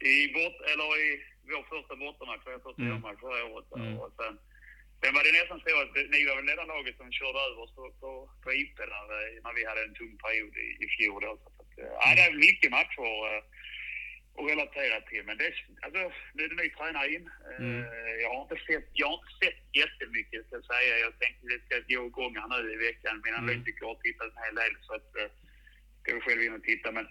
[0.00, 1.06] i, bort, eller i
[1.50, 2.92] vår första bortamatch, vår första Mm.
[2.92, 3.68] hemmamatch förra året.
[3.76, 3.98] Mm.
[4.02, 4.34] Och sen,
[5.00, 7.58] sen var det nästan så att ni var väl det enda laget som körde över
[7.64, 8.10] oss på, på,
[8.42, 11.22] på IP där, eh, när vi hade en tung period i, i fjol.
[11.26, 11.32] Då.
[11.42, 11.72] Så att,
[12.02, 13.42] ja, det är mycket matcher eh,
[14.38, 15.24] att relatera till.
[15.28, 15.48] Men det,
[15.84, 16.02] alltså,
[16.34, 17.24] nu är det ny tränare in.
[17.58, 17.84] Mm.
[18.22, 20.94] Jag har inte sett, jag har inte sett jättemycket ska jag säga.
[21.06, 23.14] Jag tänkte det ska gå igång här nu i veckan.
[23.24, 23.48] Mina Mm.
[23.50, 25.08] analytiker har tittat en hel del så att
[26.02, 26.92] ska vi själv in och titta.
[26.92, 27.06] Men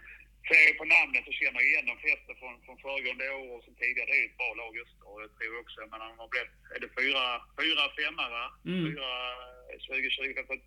[0.47, 3.63] ser jag på namnen så känner jag igen de flesta från, från föregående år och
[3.65, 4.09] som tidigare.
[4.11, 6.79] Det är ett bra lag just och jag tror också, men de har blivit, är
[6.83, 7.23] det fyra,
[7.61, 8.45] fyra femma va?
[8.71, 8.81] Mm.
[8.87, 9.09] Fyra
[9.71, 10.39] eh, 2020.
[10.47, 10.65] Så att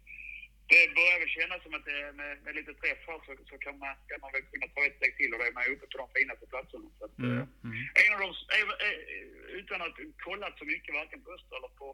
[0.72, 3.74] det börjar väl kännas som att det, med, med lite träff här så, så kan,
[3.84, 5.96] man, kan man väl kunna ta ett steg till och då är man uppe på
[6.02, 6.88] de finaste platserna.
[6.98, 7.30] Så att, Mm.
[7.38, 7.76] eh, Mm.
[8.02, 8.72] en av de, är-
[9.60, 9.96] utan att
[10.26, 11.88] kollat så mycket varken på Öster eller på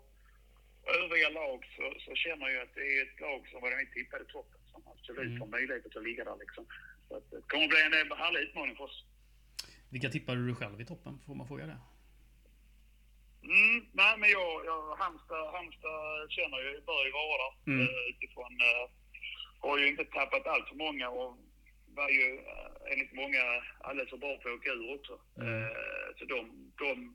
[1.03, 4.24] övriga lag så, så känner jag att det är ett lag som var den tippade
[4.24, 5.41] toppen som absolut Mm.
[5.41, 6.64] har möjlighet att ligga där liksom.
[7.09, 9.04] Så att det kommer bli en eh, härlig utmaning för oss.
[9.90, 11.18] Vilka tippade du själv i toppen?
[11.26, 11.78] Får man fråga det?
[13.42, 17.80] Mm, nej men jag, jag Halmstad, Halmstad känner ju, bör ju vara där Mm.
[17.88, 18.84] eh, utifrån, eh,
[19.61, 21.38] har ju inte tappat allt för många och
[21.98, 23.42] var ju eh, enligt många
[23.80, 25.20] alldeles för bra på att åka ur också.
[25.40, 25.62] Mm.
[25.62, 26.38] Eh, så de,
[26.82, 27.14] de,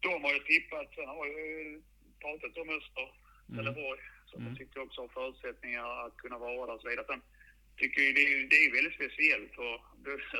[0.00, 1.82] de har ju tippat, sen har jag ju
[2.20, 3.08] pratat om Öster,
[3.50, 3.64] Mm.
[3.64, 4.48] Trelleborg, som Mm.
[4.48, 7.06] jag tycker också har förutsättningar att kunna vara där och så vidare.
[7.08, 7.22] Sen
[7.80, 9.72] tycker jag det är, det är väldigt speciellt för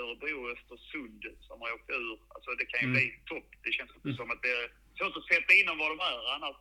[0.02, 2.16] Örebro och Östersund som har åkt ur.
[2.34, 2.96] Alltså det kan ju Mm.
[2.96, 3.48] bli topp.
[3.64, 4.16] Det känns Mm.
[4.18, 4.66] som att det är
[4.98, 6.20] svårt att sätta in dem var de är.
[6.36, 6.56] Annars,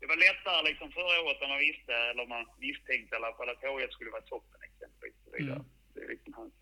[0.00, 3.48] det var lättare liksom förra året när man visste, eller man misstänkte i alla fall
[3.52, 5.18] att HIF skulle vara toppen exempelvis.
[5.38, 5.64] Mm.
[5.94, 6.54] Det är liksom hans.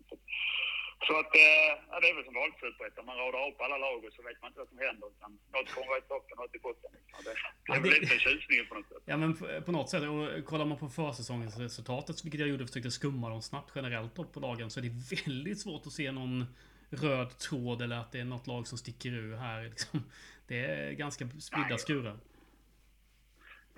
[1.07, 3.05] Så att, eh, ja, det är väl som superettan.
[3.05, 5.07] Man radar upp alla lag och så vet man inte vad som händer.
[5.15, 6.89] Utan något kommer vara i toppen, något i botten.
[6.97, 7.23] Liksom.
[7.25, 7.37] Det, det
[7.67, 9.03] Ja, är väl det- lite tjusningen på något sätt.
[9.11, 9.31] Ja men
[9.65, 13.41] på- något sätt, och kollar man på försäsongens resultatet, vilket jag gjorde, försökte skumma dem
[13.41, 14.95] snabbt generellt då på lagen, så är det
[15.25, 16.45] väldigt svårt att se någon
[16.89, 19.63] röd tråd eller att det är något lag som sticker ur här.
[19.63, 20.03] Liksom.
[20.47, 22.17] Det är ganska spridda skurar.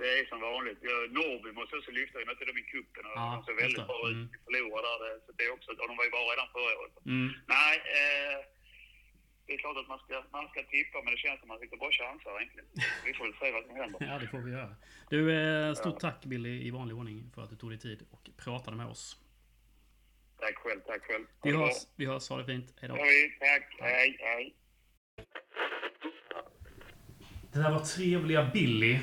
[0.02, 0.80] Det är som vanligt.
[1.18, 2.16] Norrby måste också lyfta.
[2.22, 3.92] Vi mötte dem i cupen och Ja, de såg väldigt det.
[3.92, 4.16] bra ut.
[4.18, 4.30] Mm.
[4.34, 5.00] Vi förlorade där.
[5.14, 6.96] det- Så det är också, och de var ju bra redan förra året.
[7.14, 7.28] Mm.
[7.58, 8.38] Nej, eh,
[9.46, 11.60] det är klart att man ska, man ska tippa, men det känns som att man
[11.64, 12.68] sitter bara chansar egentligen.
[13.08, 14.00] Vi får väl se vad som händer.
[14.10, 14.72] Ja, det får vi göra.
[15.14, 18.24] Du, eh, stort tack Billy i vanlig ordning för att du tog dig tid och
[18.44, 19.04] pratade med oss.
[20.44, 21.26] Tack själv, tack själv.
[21.26, 22.68] Ha Vi hörs, vi hörs, ha det fint.
[22.82, 22.94] Hejdå.
[22.98, 24.46] Ja, vi- Tack, hej, hej.
[27.54, 29.00] Det där var trevliga Billy.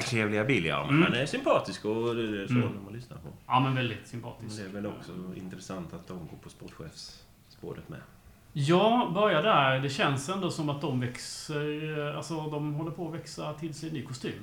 [0.00, 0.88] Trevliga ja.
[0.88, 1.02] Mm.
[1.02, 2.62] Han är sympatisk och det är så Mm.
[2.74, 3.28] de man lyssnar på.
[3.46, 4.56] Ja, men väldigt Men sympatisk.
[4.58, 8.00] det är väl också intressant att de går på sportchefsspåret med.
[8.52, 9.80] Ja, börja där.
[9.80, 12.14] Det känns ändå som att de växer...
[12.16, 14.38] Alltså, de håller på att växa till sig ny kostym.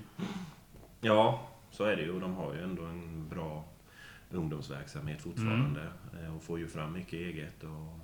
[1.02, 2.20] Ja, så är det ju.
[2.20, 3.64] De har ju ändå en bra
[4.32, 5.82] ungdomsverksamhet fortfarande.
[6.24, 8.00] eh, Och får ju fram mycket eget och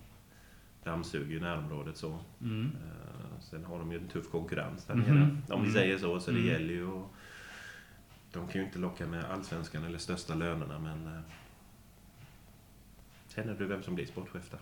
[0.84, 2.20] dammsuger ju närområdet så.
[2.42, 2.66] Mm.
[2.84, 5.38] Eh, Sen har de ju en tuff konkurrens där nere.
[5.50, 5.72] Om vi Mm.
[5.74, 6.20] säger så.
[6.20, 6.50] Så det Mm.
[6.52, 7.06] gäller ju att...
[8.34, 11.08] De kan ju inte locka med allsvenskan eller största lönerna men...
[11.08, 11.22] eh,
[13.36, 14.60] Känner du vem som blir sportchef där?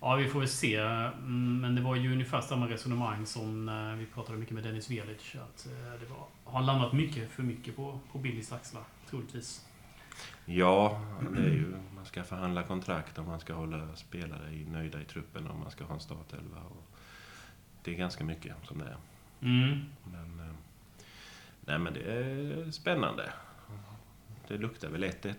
[0.00, 0.76] Ja, vi får väl se.
[0.76, 4.90] Mm, Men det var ju ungefär samma resonemang som när vi pratade mycket med Dennis
[4.90, 5.34] Velic.
[5.36, 9.64] Att eh, det var, har landat mycket för mycket på, på Billys axlar, troligtvis.
[10.44, 11.00] Ja,
[11.34, 15.04] det är ju, man ska förhandla kontrakt och man ska hålla spelare i, nöjda i
[15.04, 16.60] truppen och man ska ha en startelva.
[16.70, 16.86] Och
[17.84, 18.96] det är ganska mycket som det är.
[19.40, 19.84] Mm.
[20.04, 20.54] Men, eh,
[21.68, 23.32] nej, men det är spännande.
[24.48, 25.34] Det luktar väl 1-1.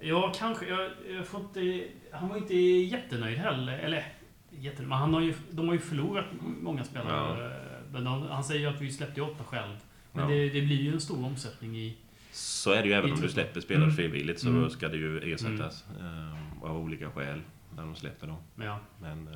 [0.00, 0.66] Ja, kanske.
[0.68, 3.78] Jag, jag får inte, han var inte jättenöjd heller.
[3.78, 4.04] Eller
[4.50, 6.24] jättenöjd, men han har ju, de har ju förlorat
[6.60, 7.60] många spelare.
[7.92, 9.76] Men de, han säger ju att vi släppte åtta själv.
[10.12, 10.30] Men Ja.
[10.36, 11.96] det, det blir ju en stor omsättning i...
[12.32, 13.96] Så är det ju även om du släpper spelare Mm.
[13.96, 14.70] frivilligt så Mm.
[14.70, 17.40] ska det ju ersättas eh, av olika skäl
[17.76, 18.36] när de släpper dem.
[18.56, 18.78] Ja.
[19.00, 19.34] Men, eh,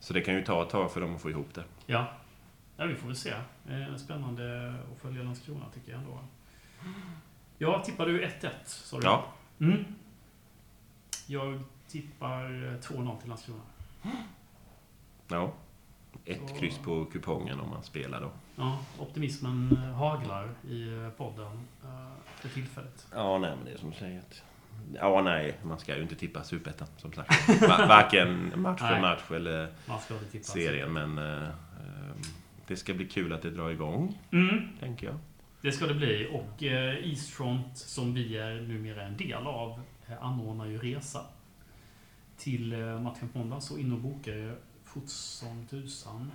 [0.00, 1.64] så det kan ju ta ett tag för dem att få ihop det.
[1.86, 2.12] Ja,
[2.82, 3.30] ja vi får väl se.
[3.68, 6.18] Eh, Spännande att följa Landskrona tycker jag ändå.
[7.58, 9.04] Jag tippar du 1-1, sa du?
[9.06, 9.24] Ja,
[9.60, 9.84] Mm.
[11.26, 13.60] Jag tippar eh, 2-0 till Landskrona.
[15.28, 15.52] ja.
[16.24, 18.30] Ett Så- kryss på kupongen om man spelar då.
[18.56, 23.06] Ja, optimismen eh, haglar i eh, podden eh, för tillfället.
[23.14, 24.18] Ja, nej, men det är som du säger.
[24.18, 24.42] att-
[24.94, 27.48] Ja, nej, man ska ju inte tippa superettan som sagt.
[27.60, 29.68] Va- Varken match för match eller
[30.42, 32.14] serien, men eh, eh,
[32.72, 35.18] det ska bli kul att det drar igång, Mm, tänker jag.
[35.60, 36.28] det ska det bli.
[36.32, 41.20] Och eh, Eastfront, som vi är numera en del av, eh, anordnar ju resa
[42.36, 43.60] till eh, matchen på måndag.
[43.60, 46.30] Så in och boka er fort som tusan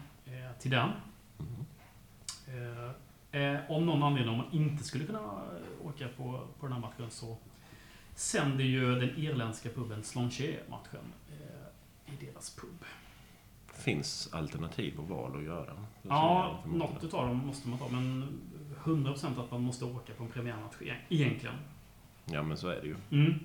[0.60, 0.90] till den.
[1.40, 1.66] Mm.
[3.70, 5.42] Om någon anledning, om man inte skulle kunna
[5.84, 7.38] åka på, på den här matchen så
[8.16, 11.14] sänder ju den irländska puben Slanché matchen
[12.06, 12.86] i deras pub.
[13.84, 15.73] Finns alternativ och val att göra.
[16.01, 18.39] Ja, något utav dem måste man ta, men
[18.84, 21.55] 100% att man måste åka på en premiärmatch e- egentligen.
[22.25, 22.95] Ja, men så är det ju.
[23.11, 23.39] Mm.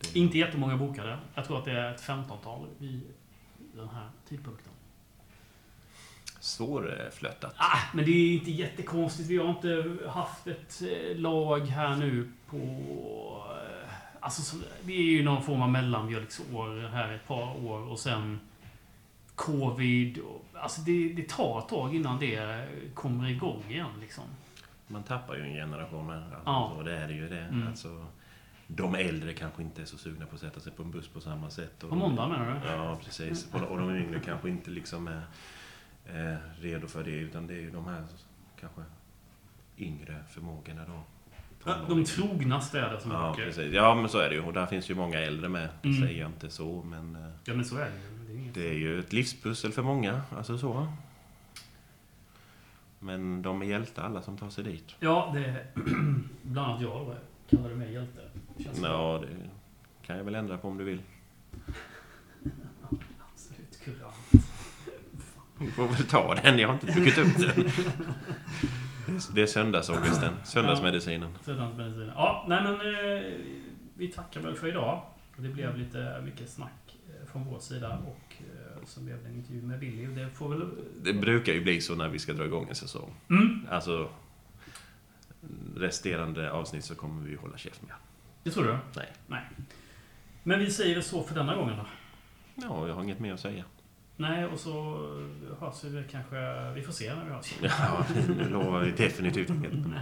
[0.00, 1.18] Det, Inte jättemånga bokade.
[1.34, 3.00] Jag tror att det är ett 15-tal vid
[3.74, 4.72] den här tidpunkten.
[6.40, 7.54] Svårflöttat.
[7.56, 9.28] Ah, men det är inte jättekonstigt.
[9.30, 12.56] Vi har inte haft ett eh, lag här nu på...
[12.56, 17.98] eh, Alltså, så- det är ju någon form av mellanmjölksår här ett par år och
[17.98, 18.40] sen
[19.36, 20.18] Covid.
[20.18, 24.24] Och, alltså det, det tar ett tag innan det kommer igång igen liksom.
[24.86, 26.10] Man tappar ju en generation.
[26.10, 26.72] Alltså, Ja.
[26.76, 27.40] så det är ju det.
[27.40, 27.68] Mm.
[27.68, 28.06] Alltså,
[28.66, 31.20] de äldre kanske inte är så sugna på att sätta sig på en buss på
[31.20, 31.82] samma sätt.
[31.84, 32.68] Och På måndag menar du?
[32.68, 33.48] Ja, precis.
[33.52, 35.22] Och, och de yngre kanske inte liksom är
[36.06, 37.10] eh, redo för det.
[37.10, 38.04] Utan det är ju de här
[38.60, 38.80] kanske
[39.78, 41.02] yngre förmågorna då.
[41.88, 43.44] De trognaste är det som Ja, åker.
[43.44, 43.72] precis.
[43.74, 44.40] Ja, men så är det ju.
[44.42, 45.68] Och där finns ju många äldre med.
[45.82, 46.00] Det Mm.
[46.02, 48.15] säger jag inte så, men eh, Ja, men så är det ju.
[48.54, 50.22] Det är ju ett livspussel för många.
[50.36, 50.86] Alltså så.
[52.98, 54.94] Men de är hjältar alla som tar sig dit.
[55.00, 55.66] Ja, det är
[56.42, 57.16] bland annat jag då.
[57.50, 58.20] Kallar du mig hjälte?
[58.58, 58.80] Känns.
[58.82, 59.36] Ja, det
[60.06, 61.02] kan jag väl ändra på om du vill.
[63.32, 64.46] Absolut kurant.
[65.58, 67.70] Du får väl ta den, jag har inte druckit upp den.
[69.34, 71.34] Det är söndagsångesten, söndagsmedicinen.
[71.42, 72.12] Söderhamnsbensinen.
[72.14, 73.22] Ja, nej men eh,
[73.94, 75.02] vi tackar väl för idag.
[75.36, 76.85] Det blev lite mycket snack
[77.36, 80.06] från vår sida och så blev det en intervju med Billy.
[80.06, 80.68] Det får väl...
[81.02, 83.14] Det brukar ju bli så när vi ska dra igång en säsong.
[83.30, 84.10] Mm, Alltså,
[85.76, 87.92] resterande avsnitt så kommer vi ju hålla käft med.
[88.42, 88.78] det tror du?
[88.96, 89.12] Nej.
[89.26, 89.42] Nej.
[90.42, 91.86] Men vi säger det så för denna gången då.
[92.54, 93.64] Ja, jag har inget mer att säga.
[94.16, 94.72] Nej, och så
[95.60, 96.70] hörs vi kanske...
[96.74, 97.54] Vi får se när vi hörs.
[97.62, 98.06] Ja,
[98.38, 99.72] nu lovar vi definitivt inget.
[99.72, 100.00] Nej.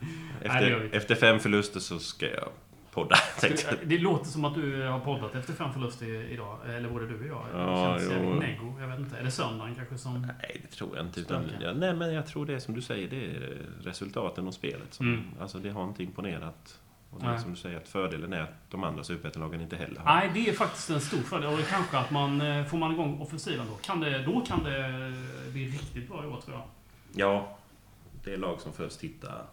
[0.00, 0.10] Nej,
[0.42, 0.96] Efter, inte.
[0.96, 2.48] efter fem förluster så ska jag
[2.90, 3.16] podda.
[3.84, 6.58] Det låter som att du har poddat efter fem förluster idag.
[6.68, 7.46] Eller både du och jag.
[7.52, 8.74] Det Ja, känns jävligt neggo.
[8.80, 9.16] Jag vet inte.
[9.16, 10.20] Är det söndagen kanske som...
[10.22, 11.20] Nej, det tror jag inte.
[11.20, 14.54] Utan, ja, nej, men jag tror det är som du säger, det är resultaten och
[14.54, 14.94] spelet.
[14.94, 15.24] Som, Mm.
[15.40, 16.78] Alltså, det har inte imponerat.
[17.10, 20.00] Och det är som du säger, att fördelen är att de andra superettanlagen inte heller
[20.00, 20.14] har.
[20.14, 21.50] Nej, det är faktiskt en stor fördel.
[21.50, 22.40] Och det är kanske att man...
[22.40, 25.12] eh, Får man igång offensiven då kan det, då kan det
[25.52, 26.62] bli riktigt bra i år tror jag.
[27.14, 27.58] Ja,
[28.24, 29.46] det lag som först hittar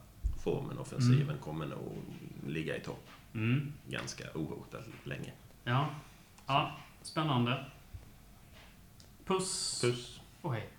[0.43, 1.38] formen, offensiven, Mm.
[1.38, 1.93] kommer nog
[2.47, 3.73] ligga i topp Mm.
[3.88, 5.33] ganska ohotat länge.
[5.63, 5.89] Ja.
[6.47, 7.65] Ja, spännande.
[9.25, 9.81] Puss.
[9.81, 10.21] Puss!
[10.41, 10.69] och hej.